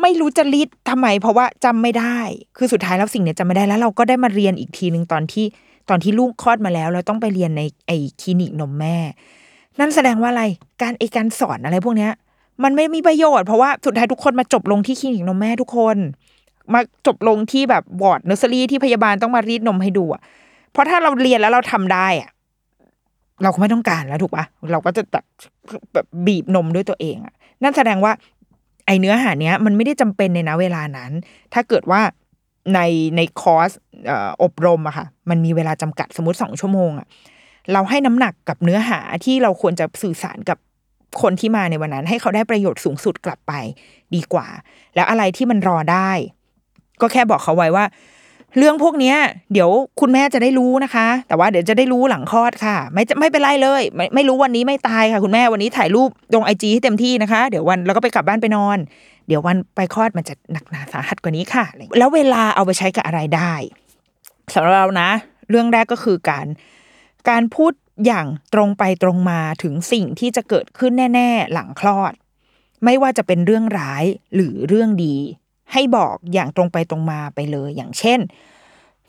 [0.00, 2.18] ไม่รู้จะรีดทำไม เพราะว่าจำไม่ได้
[2.56, 5.46] คือสุดท้ายแล้วสิ่งเนี้ยจำไม่ได้แล้ว เราก็ได้มาเรียนอีกทีหนึ่งตอนที่
[5.88, 8.96] ตอนที่ลูกคลอดมาแล้วเราต้องไปเรียนในไอคลินิกนมแม่
[9.78, 10.44] นั่นแสดงว่าอะไร
[10.82, 12.12] การไอการสอนอะไรพวกเนี้ย
[12.62, 15.96] มันไม่มีประโยชน์เพราะว่าสุดท้ายทุกคนมาจบลงที่คลินิกนมแม่ทุกคน
[16.74, 20.20] มาจบลงที่แบบวอร์ดเนอร์เซอรี่ที่พยาบาลต้องมารีดนมให้ดูอะ
[20.72, 22.30] เพราะถ้าเราเรียนแล้วเราทำได้อะ
[23.42, 25.24] เราก็ไม่ต้องการแล้วถูกปะเราก็จะแบบ
[25.94, 28.12] แบบบีบนมด้วยตัวเองอะนั่นแสดงว่า
[28.86, 31.10] ไอเนื้อหาเนี้ย มันไม่ได้จำเป็นในนะเวลานั้น
[31.54, 32.00] ถ้าเกิดว่า
[32.74, 32.80] ใน
[33.16, 33.70] ในคอร์ส
[34.06, 37.06] เอ่ออบรมอะค่ะ มันมีเวลาจำกัดสมมติสองชั่วโมงอะ
[37.72, 40.58] เราให้น้ำหนักกับเนื้อหาที่เราควรจะสื่อสารกับ
[41.22, 43.52] คนที่มาในวันนั้น ให้เขาได้ประโยชน์สูงสุดกลับไป
[44.14, 44.46] ดีกว่า
[44.94, 46.10] แล้วอะไรที่มันรอได้
[47.00, 47.84] ก็แค่บอกเขาไว้ว่า
[48.58, 49.16] เรื่องพวกเนี้ย
[49.52, 49.70] เดี๋ยว
[50.00, 58.78] คุณแม่จะได้รู้นะคะ แต่ว่าเดี๋ยวจะได้รู้หลังคลอดค่ะ ไม่จะไม่เป็นไรเลย ไม่ไม่รู้วันนี้ไม่ตายค่ะ คุณแม่วันนี้ถ่ายรูปลงไอจีให้เต็มที่นะคะ เดี๋ยววันเราก็ไปกลับบ้านไปนอน
[59.28, 61.64] เดี๋ยววันไปคลอดมันจะหนักหนาสาหัสกว่านี้ค่ะ
[61.98, 63.52] แล้วเวลาเอาไปใช้กับอะไรได้
[64.54, 65.10] สำหรับเรานะ
[65.50, 66.46] เรื่องแรกก็คือการ
[67.30, 67.72] การพูด
[68.06, 72.12] อย่างตรงไปตรงมาถึงสิ่งที่จะเกิดขึ้นแน่ ๆ หลังคลอด
[72.84, 75.16] ไม่ว่าจะเป็นเรื่องร้ายหรือเรื่องดี
[75.72, 78.20] ให้บอกอย่างตรงไปตรงมาไปเลย อย่างเช่น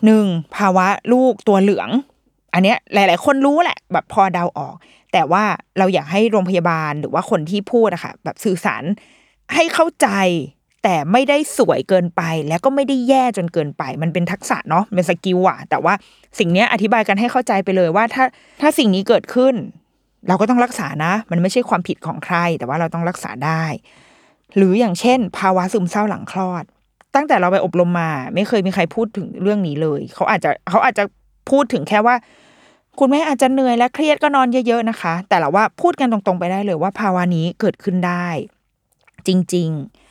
[0.05, 0.25] หนึ่ง
[0.55, 1.89] ภาวะลูกตัวเหลือง
[2.53, 4.75] อันเนี้ยหลาย ๆ คนรู้แหละ แบบพอเดาออก
[5.13, 5.43] แต่ว่า
[5.77, 8.83] เราอยากให้โรงพยาบาลหรือว่าคนที่พูดอะค่ะแบบสื่อสาร
[9.55, 10.07] ให้เข้าใจ
[10.83, 15.93] แต่ไม่ได้สวยเกินไป แล้วก็ไม่ได้แย่จนเกินไป มันเป็นทักษะเนาะเป็นสกิลอะแต่ว่า
[16.39, 18.25] สิ่งนี้อธิบายกันให้เข้าใจไปเลยว่าถ้า
[18.61, 19.55] ถ้าสิ่งนี้เกิดขึ้น
[20.27, 23.63] เราก็ต้องรักษานะ มันไม่ใช่ความผิดของใคร แต่ว่าเราต้องรักษาได้
[24.55, 26.63] หรืออย่างเช่น ภาวะซึมเศร้าหลังคลอด
[27.15, 31.03] ตั้งแต่เราไปอบรมมา ไม่เคยมีใครพูดถึงเรื่องนี้เลย เขาอาจจะเขาอาจจะ
[31.49, 32.15] พูดถึงแค่ว่า
[32.99, 38.27] คุณแม่อาจจะเหนื่อยและเครียดก็นอนเยอะๆนะคะ แต่ละว่าพูดกันตรงๆไปได้เลยว่าภาวะนี้เกิดขึ้นได้
[39.27, 40.02] จริง ๆ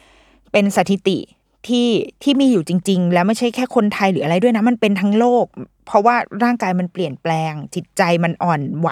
[0.53, 1.19] เป็นสถิติ
[1.67, 1.89] ที่
[2.23, 5.47] ที่มีอยู่จริง ๆ แล้วไม่ใช่แค่คนไทยหรืออะไรด้วยนะ มันเป็นทั้งโลก
[5.87, 8.89] เพราะว่าร่างกายมันเปลี่ยนแปลง จิตใจมันอ่อนไหว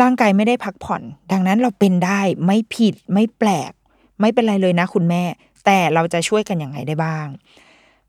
[0.00, 3.72] ร่างกายไม่ได้พักผ่อน ดังนั้นเราเป็นได้ไม่ผิดไม่แปลก
[4.20, 5.22] ไม่เป็นไรเลยนะคุณแม่
[5.64, 7.26] แต่เราจะช่วยกันยังไงได้บ้าง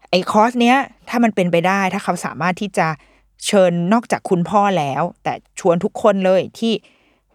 [0.09, 0.77] ไอ้คอร์สเนี้ย
[1.09, 2.87] ถ้ามันเป็นไปได้ถ้าเขาสามารถที่จะ
[3.45, 6.73] เชิญนอกจากคุณพ่อแล้ว แต่ชวนทุกคนเลยที่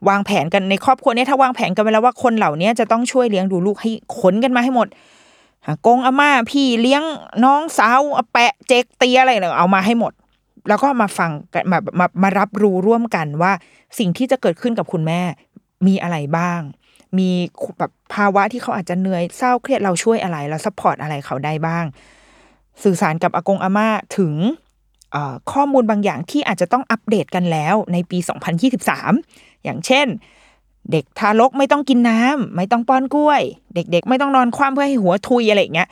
[0.08, 4.88] วางแผนกันในครอบครัวเนี้ยถ้าวางแผนกันไปแล้วว่าคนเหล่านี้จะต้องช่วยเลี้ยงดูลูกให้ขนกันมาให้หมด
[5.66, 7.02] อากงอาม่าพี่เลี้ยง
[7.44, 8.00] น้องสาว
[8.32, 10.12] แปะเจ๊กเตียอะไรเนี่ยเอามาให้หมด
[10.68, 11.30] แล้วก็มาฟัง
[11.70, 13.52] มามามารับรู้ร่วมกันว่า
[13.98, 15.20] สิ่งที่จะเกิดขึ้นกับคุณแม่
[15.86, 16.60] มีอะไรบ้าง
[17.18, 17.30] มี
[17.78, 21.84] แบบภาวะที่เขาอาจจะเหนื่อยเศร้าเครียดเราช่วยอะไรเรา support อะไรเขาได้บ้าง
[22.82, 24.34] สื่อสารกับอากงอาม่าถึง
[25.52, 28.18] ข้อมูลบางอย่างที่อาจจะต้องอัปเดตกันแล้วในปี
[28.86, 30.06] 2023 อย่างเช่น
[30.92, 33.42] เด็กทารกไม่ต้องกินน้ำไม่ต้องป้อนกล้วย
[33.74, 35.88] เด็กๆ ไม่ต้องนอนคว่ำเพื่อให้หัวทุยอะไรอย่างเงี้ย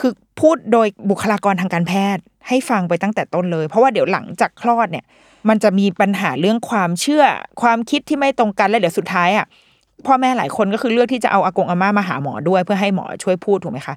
[0.00, 5.04] คือพูดโดยบุคลากรทางการแพทย์ ให้ฟังไปตั้งแต่ต้นเลย เพราะว่าเดี๋ยวหลังจากคลอดเนี่ย
[5.48, 7.24] มันจะมีปัญหาเรื่องความเชื่อ
[7.62, 9.46] ความคิดที่ไม่ตรงกันและเดี๋ยวสุดท้ายอะ
[10.06, 13.94] พ่อแม่หลายคนก็คือเลือกที่จะเอาอากงอาม่ามาหาหมอด้วย เพื่อให้หมอช่วยพูดถูกไหมคะ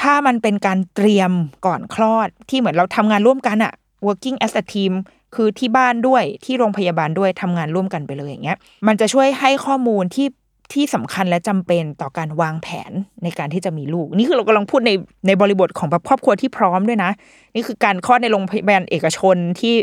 [0.00, 1.32] ถ้ามันเป็นการเตรียม
[1.66, 3.72] ก่อนคลอดที่เหมือนเราทำงานร่วมกันอะ
[4.06, 4.92] working as a team
[5.34, 10.28] คือที่บ้านด้วยที่โรงพยาบาลด้วยทำงานร่วมกันไปเลยอย่างเงี้ยมันจะช่วยให้ข้อมูลที่
[10.72, 12.92] ที่สำคัญและจำเป็นต่อการวางแผน
[13.22, 14.90] ในการที่จะมีลูก นี่คือเรากำลังพูดใน
[15.26, 17.10] ในบริบทของแบบครอบครัวที่พร้อมด้วยนะ
[17.54, 19.76] นี่คือการคลอดในโรงพยาบาลเอกชนที่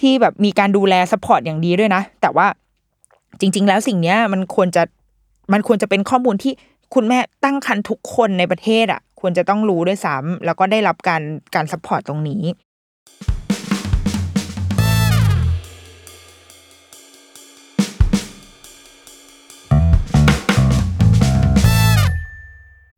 [0.00, 2.46] ที่แบบมีการดูแลสปอร์ตอย่างดีด้วยนะ แต่ว่า
[3.40, 4.82] จริง ๆ แล้วสิ่งเนี้ยมันควรจะ
[5.52, 6.52] มันควรจะเป็นข้อมูลที่
[6.94, 11.22] คุณแม่ตั้งครรภ์ทุกคนในประเทศอะควรจะต้องรู้ด้วยซ้ำแล้วก็ได้รับการ
[11.54, 12.42] การซัพพอร์ตตรงนี้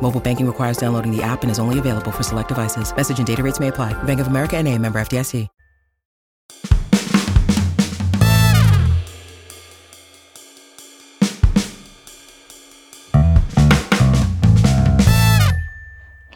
[0.00, 2.94] Mobile banking requires downloading the app and is only available for select devices.
[2.96, 3.94] Message and data rates may apply.
[4.04, 5.48] Bank of America and a member FDIC.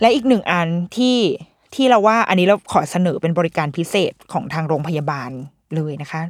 [0.01, 1.19] และอีกหนึ่งอันที่
[1.75, 5.31] ที่เราว่าอันนี้เราขอเสนอเป็นบริการพิเศษของทางโรงพยาบาล
[5.75, 6.23] เลยนะคะ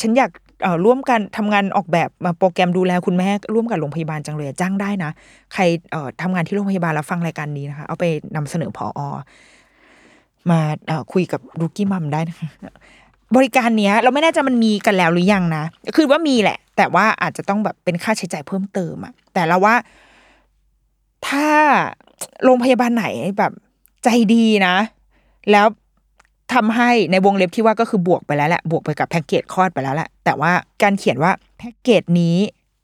[0.00, 0.49] ฉันอยากเอ่อ
[0.85, 5.11] ร่วมกันทำงานออกแบบมาโปรแกรมดูแลคุณแม่ร่วมกับโรงพยาบาลจังเลยจ้างได้นะ
[5.53, 8.99] ใครเอ่อทำงานที่โรงพยาบาลแล้วฟังรายการนี้นะคะ เอาไปนำเสนอพออ
[10.49, 12.49] มาอคุยกับดูกี้มัมได้นะคะ
[13.35, 15.63] บริการเนี้ย เราไม่แน่ใจมันมีกันแล้วหรือยังนะ
[15.95, 19.75] คือว่ามีแหละ แต่ว่าอาจจะต้องแบบเป็นค่าใช้จ่ายเพิ่มเติมอะแต่เราว่า
[21.27, 21.47] ถ้า
[22.43, 23.05] โรงพยาบาลไหน
[23.37, 23.51] แบบ
[24.03, 24.75] ใจดีนะ
[25.51, 25.65] แล้ว
[26.53, 30.51] ทำให้ในวงเล็บที่ว่าก็คือบวกไปแล้วแหละบวกไปกับแพ็กเกจคลอดไปแล้วแหละแต่ว่า
[30.83, 32.37] การเขียนว่าแพ็กเกจนี้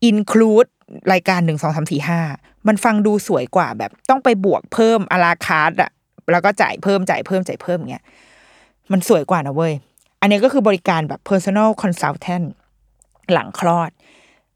[0.10, 0.70] include
[1.14, 2.20] รายการหนึ่งสองสามสี่ห้า
[2.68, 5.92] มันฟังดูสวยกว่าแบบต้องไปบวกเพิ่มอาราคาร์ดอะ
[6.32, 8.06] แล้วก็จ่ายเพิ่มจ่ายเพิ่มจ่ายเพิ่มเงี้ย
[8.92, 9.74] มันสวยกว่านะเว้ย
[10.22, 12.46] อันนี้ก็คือบริการแบบ personal consultant
[13.34, 13.92] หลังคลอด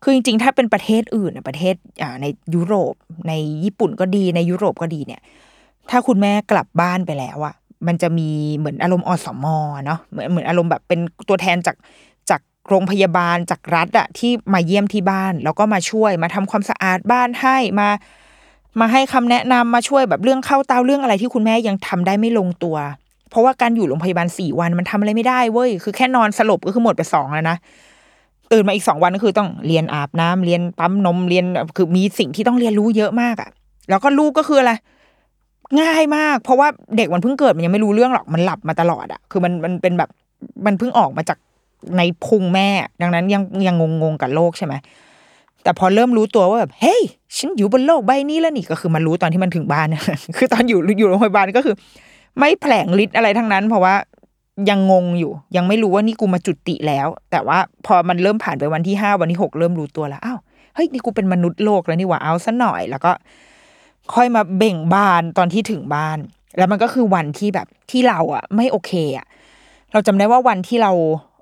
[0.04, 1.76] คือจริงๆ ถ้าเป็นประเทศอื่นประเทศ
[2.21, 2.93] ในยุโรป
[3.28, 5.21] ในญี่ปุ่นก็ดีในยุโรปก็ดีเนี่ย
[5.89, 7.56] ถ้าคุณแม่กลับบ้านไปแล้วอะ
[7.87, 11.75] มันจะมีเหมือนอารมณ์อสมอเนาะเหมือนเหมือนอารมณ์แบบเป็นตัวแทนจาก
[12.29, 17.89] จากโรงพยาบาลจากรัฐอะที่มาเยี่ยมที่บ้าน แล้วก็มาช่วยมาทำความสะอาดบ้านให้มา
[18.79, 22.77] มาให้คำแนะนำมาช่วยแบบเรื่องเข้าเตาเรื่องอะไรที่คุณแม่ยังทำได้ไม่ลงตัว
[23.29, 27.57] เพราะว่าการอยู่โรงพยาบาลสี่วันมันทำอะไรไม่ได้เว้ยคือแค่นอนสลบก็คือหมดไปสองแล้วนะ
[28.51, 31.45] ตื่นมาอีกสองวันก็คือต้องเรียนอาบน้ำเรียนปั๊มนมเรียน
[31.77, 33.49] คือมีสิ่งที่ต้องเรียนรู้เยอะมากอะ
[33.89, 34.73] แล้วก็ลูกก็คืออะไร
[35.79, 40.10] ง่ายมาก เพราะว่าเด็กมันเพิ่งเกิดมันยังไม่รู้เรื่องหรอกมันหลับมาตลอดอะ่ะคือมันมันเป็นแบบ
[40.65, 41.38] มันเพิ่งออกมาจาก
[41.97, 42.67] ในพุงแม่
[43.01, 44.73] ดังนั้นยังยังงงงๆกับโลกใช่ไหม
[45.63, 47.01] แต่พอเริ่มรู้ตัวว่าแบบเฮ้ย
[47.38, 49.88] ฉันอยู่บนโลกใบนี้แล้วนี่ก็คือมันรู้ตอนที่มันถึงบ้าน
[50.38, 51.75] คือตอนอยู่อยู่โรงพยาบาลก็คือ
[52.38, 53.95] ไม่แผลงฤทธิ์อะไรทั้งนั้น เพราะว่า
[54.69, 60.39] ยังงงอยู่ ยังไม่รู้ว่านี่กูมาจุติแล้ว แต่ว่าพอมันเริ่มผ่านไปวันที่ห้าวันที่หกเริ่มรู้ตัวแล้วอ้าว
[60.75, 63.12] เฮ้ยนี่กูเป็นมนุษย์โลกแล้วนี่หว่าเอาซะหน่อยแล้วก็
[64.15, 66.17] ค่อยมาเบ่งบานตอนที่ถึงบ้าน
[66.57, 69.25] แล้วมันก็คือวันที่แบบที่เราอะ ไม่โอเคอะ
[69.91, 70.91] เราจำได้ว่าวันที่เรา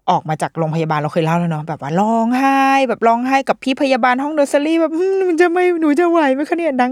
[0.09, 6.91] ออกมาจากโรงพยาบาลเราเคยเล่าแล้วเนาะแบบว่าร้องไห้ แบบร้องไห้กับพี่พยาบาลห้องเดอร์ซรี่แบบหนูจะไม่หนูจะไหวไหมคะเนี่ยนั่ง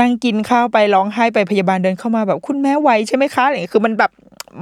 [0.00, 4.10] นั่งกินข้าวไปร้องไห้ไปพยาบาลเดินเข้ามาแบบคุณแม่ไหวใช่ไหมคะอะไรอย่างเงี้ยคือมันแบบ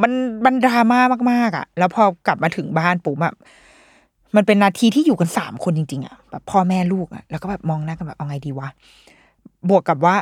[0.03, 0.13] มัน
[0.45, 1.01] มันดราม่า
[1.31, 3.35] มากๆอะ แล้วพอกลับมาถึงบ้านปุ๊บแบบ
[4.37, 8.69] มันเป็นนาทีที่อยู่กันสามคนจริง ๆอะแบบพ่อแม่ลูกอะแล้วก็แบบมองหน้ากันแบบเอาไงดีวะ
[9.71, 10.17] บวกกับว่า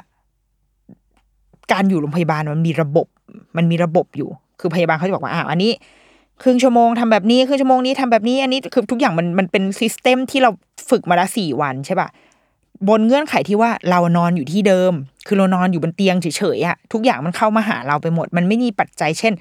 [1.73, 3.07] การอยู่โรงพยาบาลมันมีระบบ
[3.57, 4.29] มันมีระบบอยู่
[4.61, 5.73] คือพยาบาลเขาจะบอกว่าอ่าอันนี้
[6.43, 10.51] ครึ่งชั่วโมงทำแบบนี้ครึ่งชั่วโมงนี้ทำแบบนี้ อันนี้คือทุกอย่างมันมันเป็นซิสเต็มที่เรา
[10.91, 12.09] ฝึกมาละสี่วันใช่ป่ะ
[12.89, 14.93] บนเงื่อนไขที่ว่าเรานอนอยู่ที่เดิม
[15.27, 19.33] คือเรานอนอยู่บนเตียงเฉยๆอะทุกอย่างมันเข้ามาหาเราไปหมด มันไม่มีปัจจัย เช่น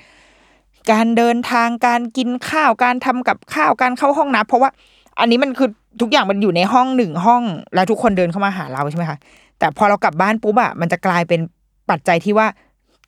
[0.91, 4.69] การเดินทางการกินข้าวการทำกับข้าวการเข้าห้องน้ำเพราะว่า
[5.19, 5.69] อันนี้มันคือ
[6.01, 7.43] ทุกอย่างมันอยู่ในห้องหนึ่งห้อง
[7.75, 9.17] แล้วทุกคนเดินเข้ามาหาเราใช่ไหมคะ
[9.62, 11.39] แต่พอเรากลับบ้านปุ๊บอะมันจะกลายเป็น
[11.89, 12.47] ปัจจัยที่ว่า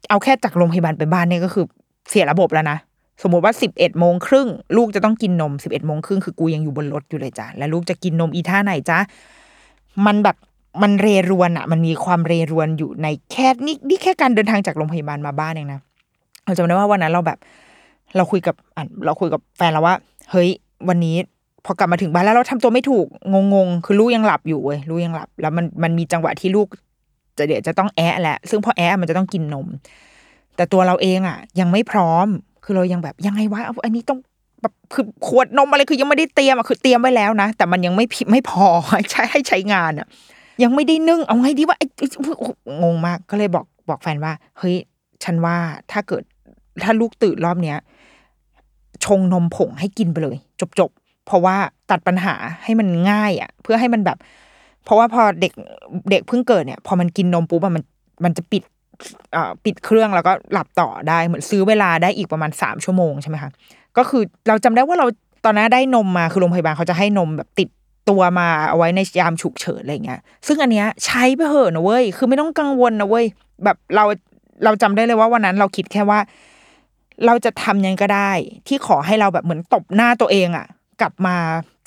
[0.10, 1.66] เอาแค่จากโรงพยาบาลไปบ้านเนี่ยก็คือ
[2.10, 2.78] เสียระบบแล้วนะ
[3.24, 9.00] สมมติว่าสิบเอ็ดโมงครึ่งลูกจะต้องกินนมสิบเอ็ดโมงครึ่งคือกูยังอยู่บนรถอยู่เลยจ้ะแล้วลูกจะกินนมอีท่าไหนจ้ะ
[10.06, 10.38] มันแบบ
[10.82, 15.80] มันเรรวนอะมันมีความเรรวนอยู่ในแค่นี่นี่แค่การเดินทางจากโรงพยาบาลมาบ้านเองนะ
[16.46, 17.38] เราจำได้ว่าวันนั้นเราแบบ
[18.16, 19.96] เราคุยกับอะเราคุยกับแฟนเราว่า
[20.32, 20.50] เฮ้ย
[20.88, 21.16] วันนี้
[21.65, 23.08] พอกลับมาถึงบ้านแล้วเราทำตัวไม่ถูก
[23.54, 26.67] งงๆคือลูกยังหลับอยู่เว้ยลูกยังหลับ แล้วมันมันมีจังหวะที่ลูก
[27.38, 29.67] จะเดี๋ยวจะต้องแอะแหละซึ่งพอแอะมันจะต้องกินนม
[30.56, 32.28] แต่ตัวเราเองอะ ยังไม่พร้อม
[32.63, 34.19] คือเรายังแบบยังไงวะอันนี้ต้อง
[34.62, 38.65] แบบคือขวดนมอะไรคือยังไม่ได้เตรียมอะคือเตรียมไว้แล้วนะแต่มันยังไม่ไม่พอ
[39.12, 40.08] ใช้ให้ใช้งานอะ
[40.63, 41.78] ยังไม่ได้นึ่งเอาไงดีว่า
[42.84, 44.76] งงมากก็เลยบอกบอกแฟนว่า เฮ้ย
[45.23, 45.58] ฉันว่า
[45.91, 46.23] ถ้าเกิด
[46.84, 47.78] ถ้าลูกตื่นรอบเนี้ย
[49.06, 50.89] ชงนมผงให้กินไปเลย จบจบ
[51.25, 51.55] เพราะว่า
[51.91, 54.17] ตัดปัญหาให้มันง่ายอะ เพื่อให้มันแบบ
[54.86, 55.53] เพราะว่าพอเด็ก
[56.12, 57.83] เด็กเพิ่งเกิดเนี่ย พอมันกินนมปุ๊บมัน
[58.23, 58.63] มันจะปิด
[59.33, 63.51] เอ่อปิดเครื่องแล้วก็หลับต่อได้เหมือนซื้อเวลาได้อีกประมาณสามชั่วโมงใช่ไหมคะ
[63.97, 65.07] ก็คือเราจำได้ว่าเรา
[65.45, 67.69] ตอนนั้นได้นมมาคือโรงพยาบาลเขาจะให้นมแบบติด
[68.09, 73.25] ตัวมาเอาไว้ในยามฉุกเฉินอะไรเงี้ย ซึ่งอันเนี้ยใช้ไปเถอะนะเว้ย คือไม่ต้องกังวลนะเว้ย
[73.63, 74.05] แบบเรา
[74.63, 76.19] เราจำได้เลยว่าวันนั้นเราคิดแค่ว่า
[77.25, 78.31] เราจะทำยังไงก็ได้
[78.67, 80.65] ที่ขอให้เราแบบเหมือนตบหน้าตัวเองอะ
[81.01, 81.38] กลับมา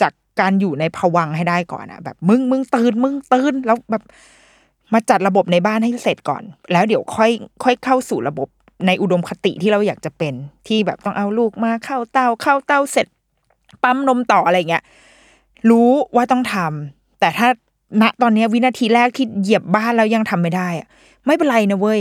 [0.01, 4.03] จากการอยู่ในภวังให้ได้ก่อนอะแบบมึงมึงตื่นมึงตื่นแล้วแบบ
[4.93, 6.43] มาจัดระบบในบ้านให้เสร็จก่อน
[6.73, 7.31] แล้วเดี๋ยวค่อย
[7.65, 8.49] ค่อยเข้าสู่ระบบ
[8.87, 10.35] ในอุดมคติที่เราอยากจะเป็น
[10.69, 13.07] ที่แบบต้องเอาลูกมาเข้าเต้าเข้าเต้าเสร็จ
[13.83, 14.85] ปั๊มนมต่ออะไรเงี้ย
[15.71, 17.49] รู้ว่าต้องทำแต่ถ้า
[18.03, 20.87] ณตอนนี้วินาทีแรกที่เหยียบบ้านแล้วยังทำไม่ได้อะ
[21.27, 22.01] ไม่เป็นไรนะเว้ย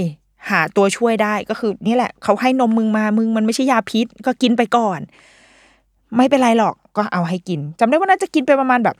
[0.49, 4.99] หาตัวช่วยได้ก็คือนี่แหละ เขาให้นมมึงมามึงมันไม่ใช่ยาพิษ ก็กินไปก่อน
[6.17, 8.95] ไม่เป็นไรหรอกก็เอาให้กินจำได้ว่าน่าจะกินไปประมาณแบบ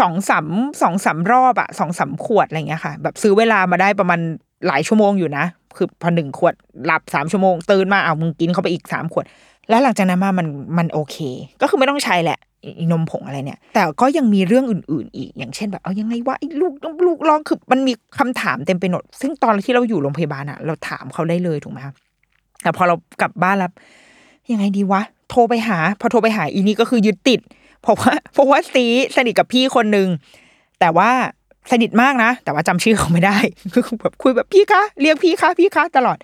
[0.00, 0.46] สองสาม
[0.82, 4.20] สองสามรอบอะสองสามขวดอะไรเงี้ยค่ะ แบบซื้อเวลามาได้ประมาณ
[4.66, 5.44] หลายชั่วโมงอยู่นะ
[5.76, 9.24] คือพอหนึ่งขวดหลับสามชั่วโมงตื่นมาเอามึงกินเข้าไปอีกสามขวด
[9.68, 10.46] แล้วหลังจากนั้นมามัน
[10.78, 11.16] มันโอเค
[11.60, 12.38] ก็คือไม่ต้องใช้แหละ
[12.92, 16.72] นมผงอะไรเนี่ย แต่ก็ยังมีเรื่องอื่น ๆ อีก อย่างเช่นแบบเอายังไงวะไอ้ลูก
[17.06, 21.94] ลูกร้องคือมันมีคำถามเต็มไปหมดซึ่งตอนที่เราอยู่โรงพยาบาลอะเราถามเขาได้เลยถูกไหมคะ
[22.62, 23.70] แต่พอเรากลับบ้านแล้ว
[24.52, 27.40] ยังไงดีวะ โทรไปหา พอโทรไปหาอีนี่ก็คือยึดติด
[27.82, 28.84] เพราะว่าเพราะว่าซี
[29.16, 30.08] สนิทกับพี่คนหนึ่ง
[30.80, 31.10] แต่ว่า
[31.70, 33.36] สนิทมากนะ แต่ว่าจำชื่อเขาไม่ได้
[33.72, 36.18] คือแบบคุยแบบพี่คะเรียกพี่คะพี่คะตลอด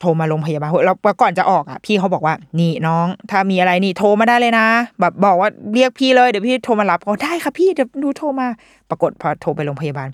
[0.00, 4.66] โทรมาโรงพยาบาลแล้วก่อนจะออกอะ พี่เขาบอกว่า นี่น้อง ถ้ามีอะไรนี่โทรมาได้เลยนะ
[5.00, 8.48] แบบบอกว่าเรียกพี่เลยเดี๋ยวพี่โทรมารับก็ได้ค่ะพี่เดี๋ยวดูโทรมา
[8.90, 10.08] ปรากฏพอโทรไปโรงพยาบาล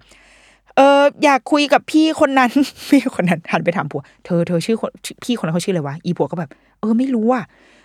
[0.76, 2.50] เอออยากคุยกับพี่คนนั้น
[2.90, 4.90] พี่คนนั้นหันไปถามผัว เธอเธอชื่อคน
[5.24, 7.44] พี่คนนั้นเขาชื่ออะไรวะอีผัวก็แบบ เออไม่รู้อะ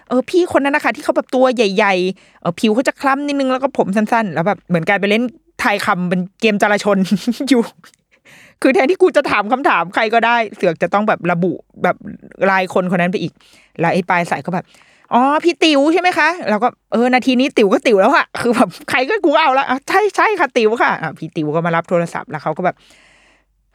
[0.10, 5.24] เออพี่คนนั้นนะคะที่เขาแบบตัวใหญ่ๆเออผิวเขาจะคล้ำนิดนึงแล้วก็ผมสั้นๆ แล้วแบบเหมือนกลายไปเล่น
[5.62, 6.98] ไทยคำเป็นเกมจราชน
[7.50, 7.62] อยู่
[8.62, 11.52] คือแทนที่กูจะถามคำถามใครก็ได้ เสือกจะต้องแบบระบุ
[11.84, 11.96] แบบ
[12.50, 13.34] รายคนคนนั้นไปอีก
[13.80, 14.66] แล้วไอ้ปลายสายก็แบบ
[15.14, 22.76] อ๋อพี่ติ๋วใช่ไหมคะเราก็เออนาทีนี้ติ๋วก็ติ๋วแล้วอะคือแบบใครก็กูเอาละใช่ใช่ค่ะติ๋วค่ะพี่ติ๋วก็มารับโทรศัพท์แล้วเขาก็แบบ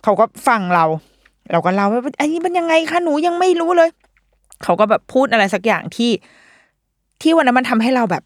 [0.03, 0.85] เขาก็ฟังเรา
[1.53, 3.90] เราก็เล่าว่าอันนี้มันยังไงคะหนูยังไม่รู้เลย
[4.62, 6.11] เขาก็แบบพูดอะไรสักอย่างที่
[7.23, 8.23] ที่วันนั้นมันทำให้เราแบบ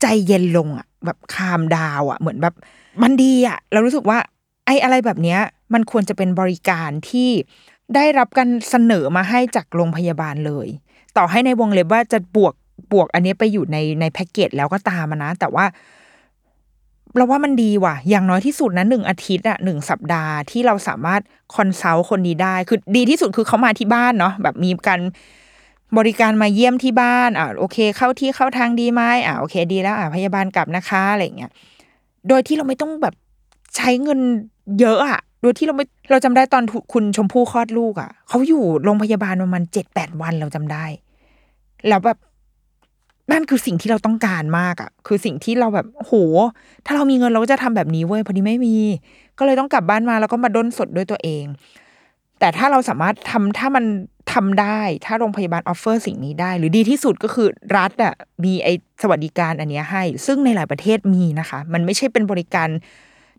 [0.00, 2.54] ใจเย็นลงอะแบบคามดาวอะเหมือนแบบ
[3.02, 4.18] มันดีอะเรารู้สึกว่า
[4.66, 5.40] ไอ้อะไรแบบเนี้ย
[5.74, 7.30] มันควรจะเป็นบริการที่
[7.94, 10.68] ได้รับการเสนอมาให้จากโรงพยาบาลเลย
[11.18, 12.54] ต่อให้ในวงเล็บว่าจะบวก
[12.92, 15.64] บวกอันนี้ไปอยู่ในในแพ็กเกจแล้วก็ตามนะ แต่ว่า
[17.16, 21.20] เราว่ามันดีว่ะ อย่างน้อยที่สุดนะหนึ่งอาทิตย์อะหนึ่งสัปดาห์ที่เราสามารถ
[21.54, 25.00] คอนซัลท์คนนี้ได้ คือดีที่สุดคือเขามาที่บ้านเนาะแบบมีการ
[25.98, 31.50] บริการมาเยี่ยมที่บ้านอะโอเค เข้าที่เข้าทางดีไหมอะโอเค ดีแล้วอะพยาบาลกลับนะคะอะไรเงี้ย
[32.28, 33.14] โดยที่เราไม่ต้องแบบ
[33.76, 34.20] ใช้เงิน
[34.80, 40.84] เยอะอะโดยที่เราไม่เราจำได้ตอนคุณชมพู่คลอดลูกอะเขาอยู่โรงพยาบาลประมาณเจ็ดแปดวันเราจำได้
[41.88, 42.18] แล้วแบบ
[43.32, 46.12] นั่นคือสิ่งที่เราต้องการมากอะคือสิ่งที่เราแบบโห
[46.86, 48.76] ถ้าเรามีเงินเราก็จะทำแบบนี้เว้ยพอดีไม่มี
[49.38, 51.44] ก็เลยต้องกลับบ้านมาแล้วก็มาด้นสดด้วยตัวเอง
[52.38, 53.84] แต่ถ้าเราสามารถทำถ้ามัน
[54.32, 58.68] ทำได้ ถ้าโรงพยาบาลออฟเฟอร์สิ่งนี้ได้ หรือดีที่สุดก็คือรัฐอะมีไอ
[59.02, 62.68] สวัสดิการอันนี้ให้ ซึ่งในหลายประเทศมีนะคะ มันไม่ใช่เป็นบริการ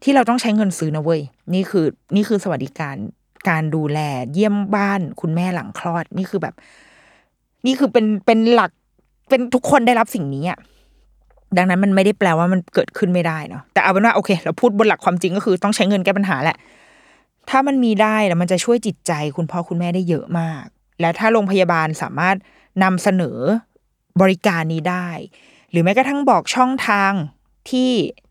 [0.03, 1.21] ที่เราต้องใช้เงินซื้อนะเว้ย
[1.53, 2.95] นี่คือนี่คือสวัสดิการ
[3.49, 3.99] การดูแล
[4.33, 6.55] เยี่ยมบ้านคุณแม่หลังคลอดนี่คือแบบ
[7.65, 8.72] นี่คือเป็นเป็นหลัก
[9.30, 10.60] เป็นทุกคนได้รับสิ่งนี้อะ
[11.58, 16.58] ดังนั้นมันไม่ได้แปลว่ามันเกิดขึ้นไม่ได้เนาะแต่เอาเป็นว่าโอเค เราพูดบนหลักความจริงก็คือต้องใช้เงินแก้ปัญหาแหละ
[17.50, 20.63] ถ้ามันมีได้แล้วมันจะช่วยจิตใจคุณพ่อคุณแม่ได้เยอะมาก
[21.02, 22.36] และถ้าโรงพยาบาลสามารถ
[22.84, 23.39] นำเสนอ
[24.22, 25.08] บริการนี้ได้
[25.72, 27.12] หรือแม้กระทั่งบอกช่องทาง
[27.70, 27.89] ที่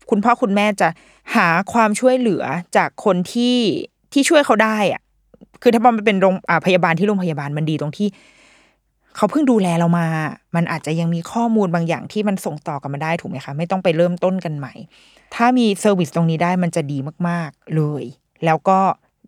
[0.09, 0.87] คุณพ่อคุณแม่จะ
[1.35, 2.43] หาความช่วยเหลือ
[2.77, 3.57] จากคนที่
[4.13, 5.01] ที่ช่วยเขาได้อะ
[5.61, 6.35] คือถ้ามันเป็นโรง
[6.65, 8.07] พยาบาลที่โรงพยาบาลมันดีตรงที่
[9.17, 10.07] เขาเพิ่งดูแลเรามา
[10.55, 14.73] มันอาจจะยังมีข้อมูลบางอย่างที่มันส่งต่อกันมาได้ถูกไหมคะ ไม่ต้องไปเริ่มต้นกันใหม่
[15.35, 18.03] ถ้ามี service ตรงนี้ได้มันจะดีมาก ๆ เลย
[18.45, 18.79] แล้วก็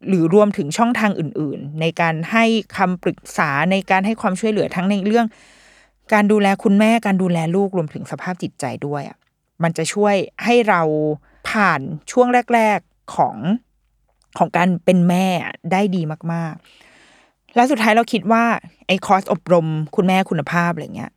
[0.08, 2.46] หรือรวมถึงช่องทางอื่น ๆ ในการให้
[2.78, 5.28] คำปรึกษาในการให้ความช่วยเหลือทั้งในเรื่อง
[6.14, 9.18] การดูแลคุณแม่การดูแลลูกรวมถึงสภาพจิตใจด้วยอะ
[9.64, 10.82] มันจะช่วยให้เรา
[11.50, 13.36] ผ่านช่วงแรก ๆของ
[14.38, 15.26] ของการเป็นแม่
[15.72, 16.02] ได้ดี
[16.34, 16.89] มาก ๆ
[17.56, 18.44] แล้วสุดท้ายเราคิดว่า
[18.88, 21.12] ไอ้คอร์สอบรมคุณแม่คุณภาพอะไรเงี้ย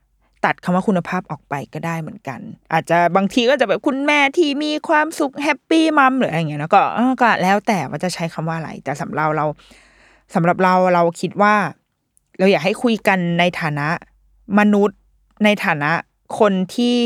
[0.45, 2.41] ตัดคำว่าคุณภาพออกไปก็ได้เหมือนกัน
[2.73, 6.81] อาจจะบางทีก็จะแบบคุณแม่ที่มีความสุขแฮปปี้มัมหรืออะไรเงี้ยแล้วก็
[7.23, 9.47] ก็แล้วแต่ว่าจะใช้คำว่าอะไร แต่สำหรับเรา
[10.35, 11.55] สำหรับเราเราคิดว่า
[12.39, 13.89] เราอยากให้คุยกันในฐานะ
[14.59, 14.99] มนุษย์
[15.45, 15.93] ในฐานะ
[16.39, 16.99] คนที่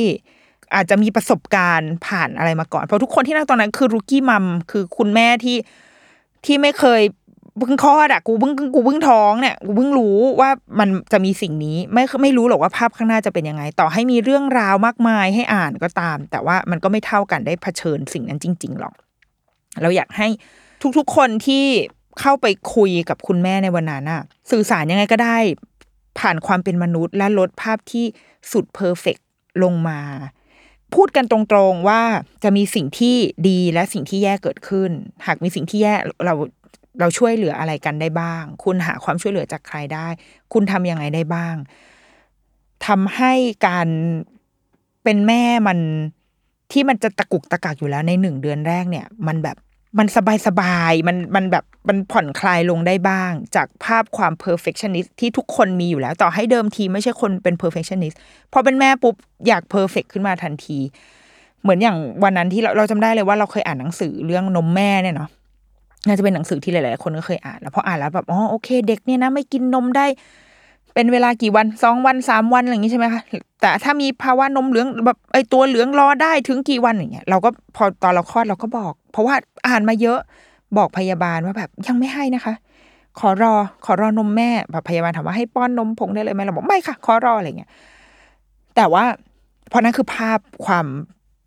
[0.75, 5.57] อาจจะมีประสบการณ์ผ่านอะไรมาก่อน เพราะทุกคนที่นั่งตอนนั้นคือรุกี้มัมคือคุณแม่ที่
[6.45, 7.03] ที่ไม่เคย
[7.59, 18.95] เพิ่งคลอดอะกูเพิ่งกูเพิ่งท้องเนี่ยกูเพิ่งรู้ว่ามันจะมีสิ่งนี้ไม่ไม่รู้หรอกว่าภาพข้างหน้าจะเป็นยังไง ต่อให้มีเรื่องราวมากมายให้อ่านก็ตาม แต่ว่ามันก็ไม่เท่ากันได้เผชิญสิ่งนั้นจริง ๆ หรอก
[19.83, 20.29] เราอยากให้
[20.99, 21.65] ทุกๆคนที่
[22.21, 25.39] เข้าไปคุยกับคุณแม่ในวันนั้นน่ะ สื่อสารยังไงก็ได้
[26.19, 28.07] ผ่านความเป็นมนุษย์ และลดภาพที่
[28.53, 29.17] สุดเพอร์เฟก
[29.63, 30.01] ลงมา
[30.95, 31.39] พูดกันตร
[31.71, 32.03] งๆว่า
[32.45, 33.17] จะมีสิ่งที่
[33.49, 34.91] ดีและสิ่งที่แย่เกิดขึ้น
[35.27, 35.95] หากมีสิ่งที่แย่
[36.25, 36.35] เรา
[37.01, 40.07] เราช่วยเหลืออะไรกันได้บ้าง คุณหาความช่วยเหลือจากใครได้
[40.53, 41.55] คุณทำยังไงได้บ้าง
[42.87, 43.33] ทำให้
[43.67, 43.89] การ
[45.05, 45.79] เป็นแม่มัน
[46.73, 49.57] ที่มันจะตะกุกตะกักอยู่แล้วในหนึ่งเดือนแรกเนี่ย มันแบบ
[49.99, 58.17] มันสบายสบายๆมันมันแบบมันผ่อนคลายลงได้บ้าง จากภาพความ perfectionist ที่ทุกคนมีอยู่แล้ว ต่อให้เดิมทีไม่ใช่คนเป็น perfectionist
[58.53, 59.15] พอเป็นแม่ปุ๊บ
[59.47, 60.79] อยาก perfect ขึ้นมาทันที
[61.63, 65.31] เหมือนอย่างวันนั้นที่เราเราจำได้เลยว่าเราเคยอ่านหนังสือเรื่องนมแม่เนี่ยเนาะ
[66.07, 70.07] น่าจะเป็นหนังสือที่หลายๆคนก็เคยอ่านแล้วพออ่านแล้วแบบอ๋อโอเค เด็กเนี่ยนะไม่กินนมได้
[70.95, 73.23] เป็นเวลากี่วันสองวันสามวันอะไรอย่างนี้ใช่ไหมคะ
[73.61, 79.35] แต่ถ้ามีภาวะนมเหลืองแบบไอตัวเหลืองรอได้ถึงกี่วันอย่างเงี้ยเราก็พอตอนเราคลอดเราก็บอก เพราะว่า
[79.67, 80.19] อ่านมาเยอะ
[80.77, 82.55] บอกพยาบาลว่าแบบยังไม่ให้นะคะ
[83.21, 83.55] ขอรอ
[83.85, 87.71] ขอรอนมแม่แบบพยาบาลถามว่าให้ป้อนนมผงได้เลยไหมเราบอกไม่ค่ะ ขอรออะไรเงี้ย
[88.77, 89.05] แต่ว่า
[89.69, 90.87] เพราะนั้นคือภาพความ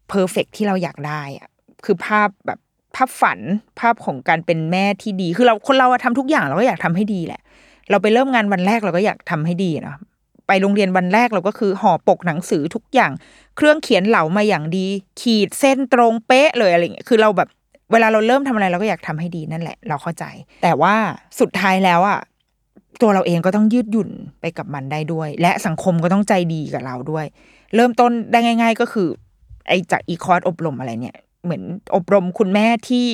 [0.10, 1.48] เพอร์เฟกที่เราอยากได้อะ
[1.86, 2.60] คือภาพแบบ
[2.96, 3.40] ภาพฝัน
[3.80, 7.42] ภาพของการเป็นแม่ที่ดี คือเราคนเราอะทำทุกอย่างเราก็อยากทำให้ดีแหละ
[7.90, 9.98] เราไปเริ่มงานวันแรกเราก็อยากทำให้ดีเนาะ
[10.48, 13.12] ไปโรงเรียนวันแรกเราก็คือห่อปกหนังสือทุกอย่าง
[13.58, 14.86] เครื่องเขียนเหลามาอย่างดี
[15.22, 17.50] ขีดเส้นตรงเป๊ะเลยอะไรเงี้ยคือเราแบบ
[17.92, 20.26] เวลาเราเริ่มทำอะไรเราก็อยากทำให้ดีนั่นแหละ เราเข้าใจ
[20.64, 20.96] แต่ว่า
[21.40, 22.20] สุดท้ายแล้วอะ
[23.02, 24.10] ตัวเราเองก็ต้องยืดหยุ่น
[24.42, 27.26] ไปกับมันได้ด้วย และสังคมก็ต้องใจดีกับเราด้วย
[27.76, 29.08] เริ่มต้นได้ง่าย ๆ ก็คือ
[29.68, 31.64] ไอจากอีคอร์สอบรมอะไรเนี่ย เหมือน
[31.96, 33.08] อบรมคุณแม่ที่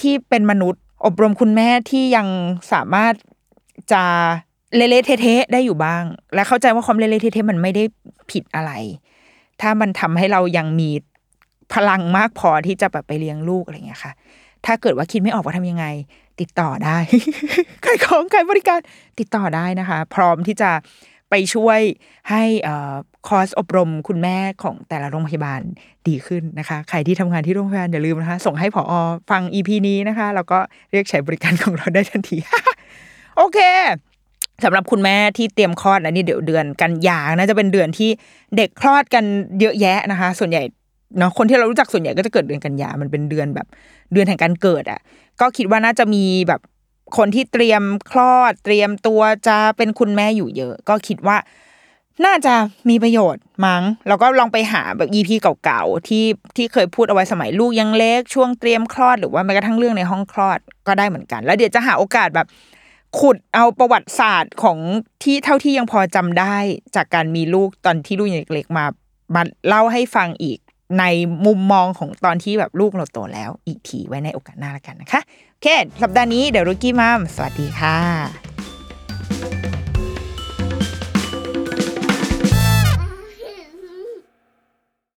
[0.00, 2.26] ที่เป็นมนุษย์ อบรมคุณแม่ที่ยัง
[2.72, 3.14] สามารถ
[3.92, 4.02] จะ
[4.76, 7.84] เละเทะได้อยู่บ้าง และเข้าใจว่าความเละเทะมันไม่ได้
[8.30, 8.72] ผิดอะไร
[9.60, 10.90] ถ้ามันทำให้เรายังมี
[11.72, 14.12] พลังมากพอที่จะแบบไปเลี้ยงลูกอะไรอย่างเงี้ยค่ะ
[14.66, 15.86] ถ้าเกิดว่าคิดไม่ออกว่าทำยังไง
[16.40, 16.98] ติดต่อได้
[17.84, 18.80] ขายของขายบริการ
[19.18, 20.70] ติดต่อได้นะคะ พร้อมที่จะ
[21.30, 21.80] ไปช่วย
[22.30, 22.68] ให้อ
[23.28, 25.60] คอร์สอบรมคุณแม่ของแต่ละโรงพยาบาล
[26.08, 29.00] ดีขึ้นนะคะ ใครที่ทำงานที่โรงพยาบาลอย่าลืมนะคะ ส่งให้ผออ
[29.30, 30.58] ฟัง EP นี้นะคะ แล้วก็
[30.90, 32.36] เรียกใช้บริการของเราได้ทันที
[33.36, 33.58] โอเค
[34.64, 38.10] สำหรับคุณแม่ที่เตรียมคลอดนะนี่เดี๋ยวเดือนกันยาน่าจะเป็นเดือนที่
[38.56, 39.24] เด็กคลอดกัน
[39.60, 40.62] เยอะแยะนะคะ ส่วนใหญ่
[41.18, 43.66] เนาะคนที่เรารู้จักส่วนใหญ่ก็จะเกิดเดือนกันยา มันเป็นเดือนแบบ
[44.12, 45.00] เดือนแห่งการเกิดอะ่ะ
[45.40, 46.60] ก็คิดว่าน่าจะมีแบบ
[47.16, 51.36] คนที่เตรียมคลอดเตรียมตัวจะเป็นคุณแม่อยู่เยอะ ก็คิดว่า
[52.26, 52.54] น่าจะ
[52.88, 55.30] มีประโยชน์มั้งแล้วก็ลองไปหาแบบ EP
[55.64, 56.24] เก่าๆที่
[56.56, 62.46] ที่เคยพูดเอาไว้สมัยลูกยังเล็กช่วงเตรียมคลอดหรือว่าแม้กระทั่งเรื่องในห้องคลอดก็ได้เหมือนกัน แล้วเดี๋ยวจะหาโอกาสแบบ
[63.18, 64.78] ขุดเอาประวัติศาสตร์ของ
[65.22, 66.56] ที่เท่าที่ยังพอจำได้
[66.96, 68.84] จากการมีลูกตอนที่ลูกยังเล็กๆมา
[69.34, 70.58] มาเล่าให้ฟังอีก
[70.98, 71.04] ใน
[71.46, 75.66] มุมมองของตอนที่แบบลูกเราโตแล้ว อีกทีไว้ในโอกาสหน้าละกันนะคะ โอเค
[76.02, 78.57] สัปดาห์นี้เดี๋ยวรุกี้มัมสวัสดีค่ะ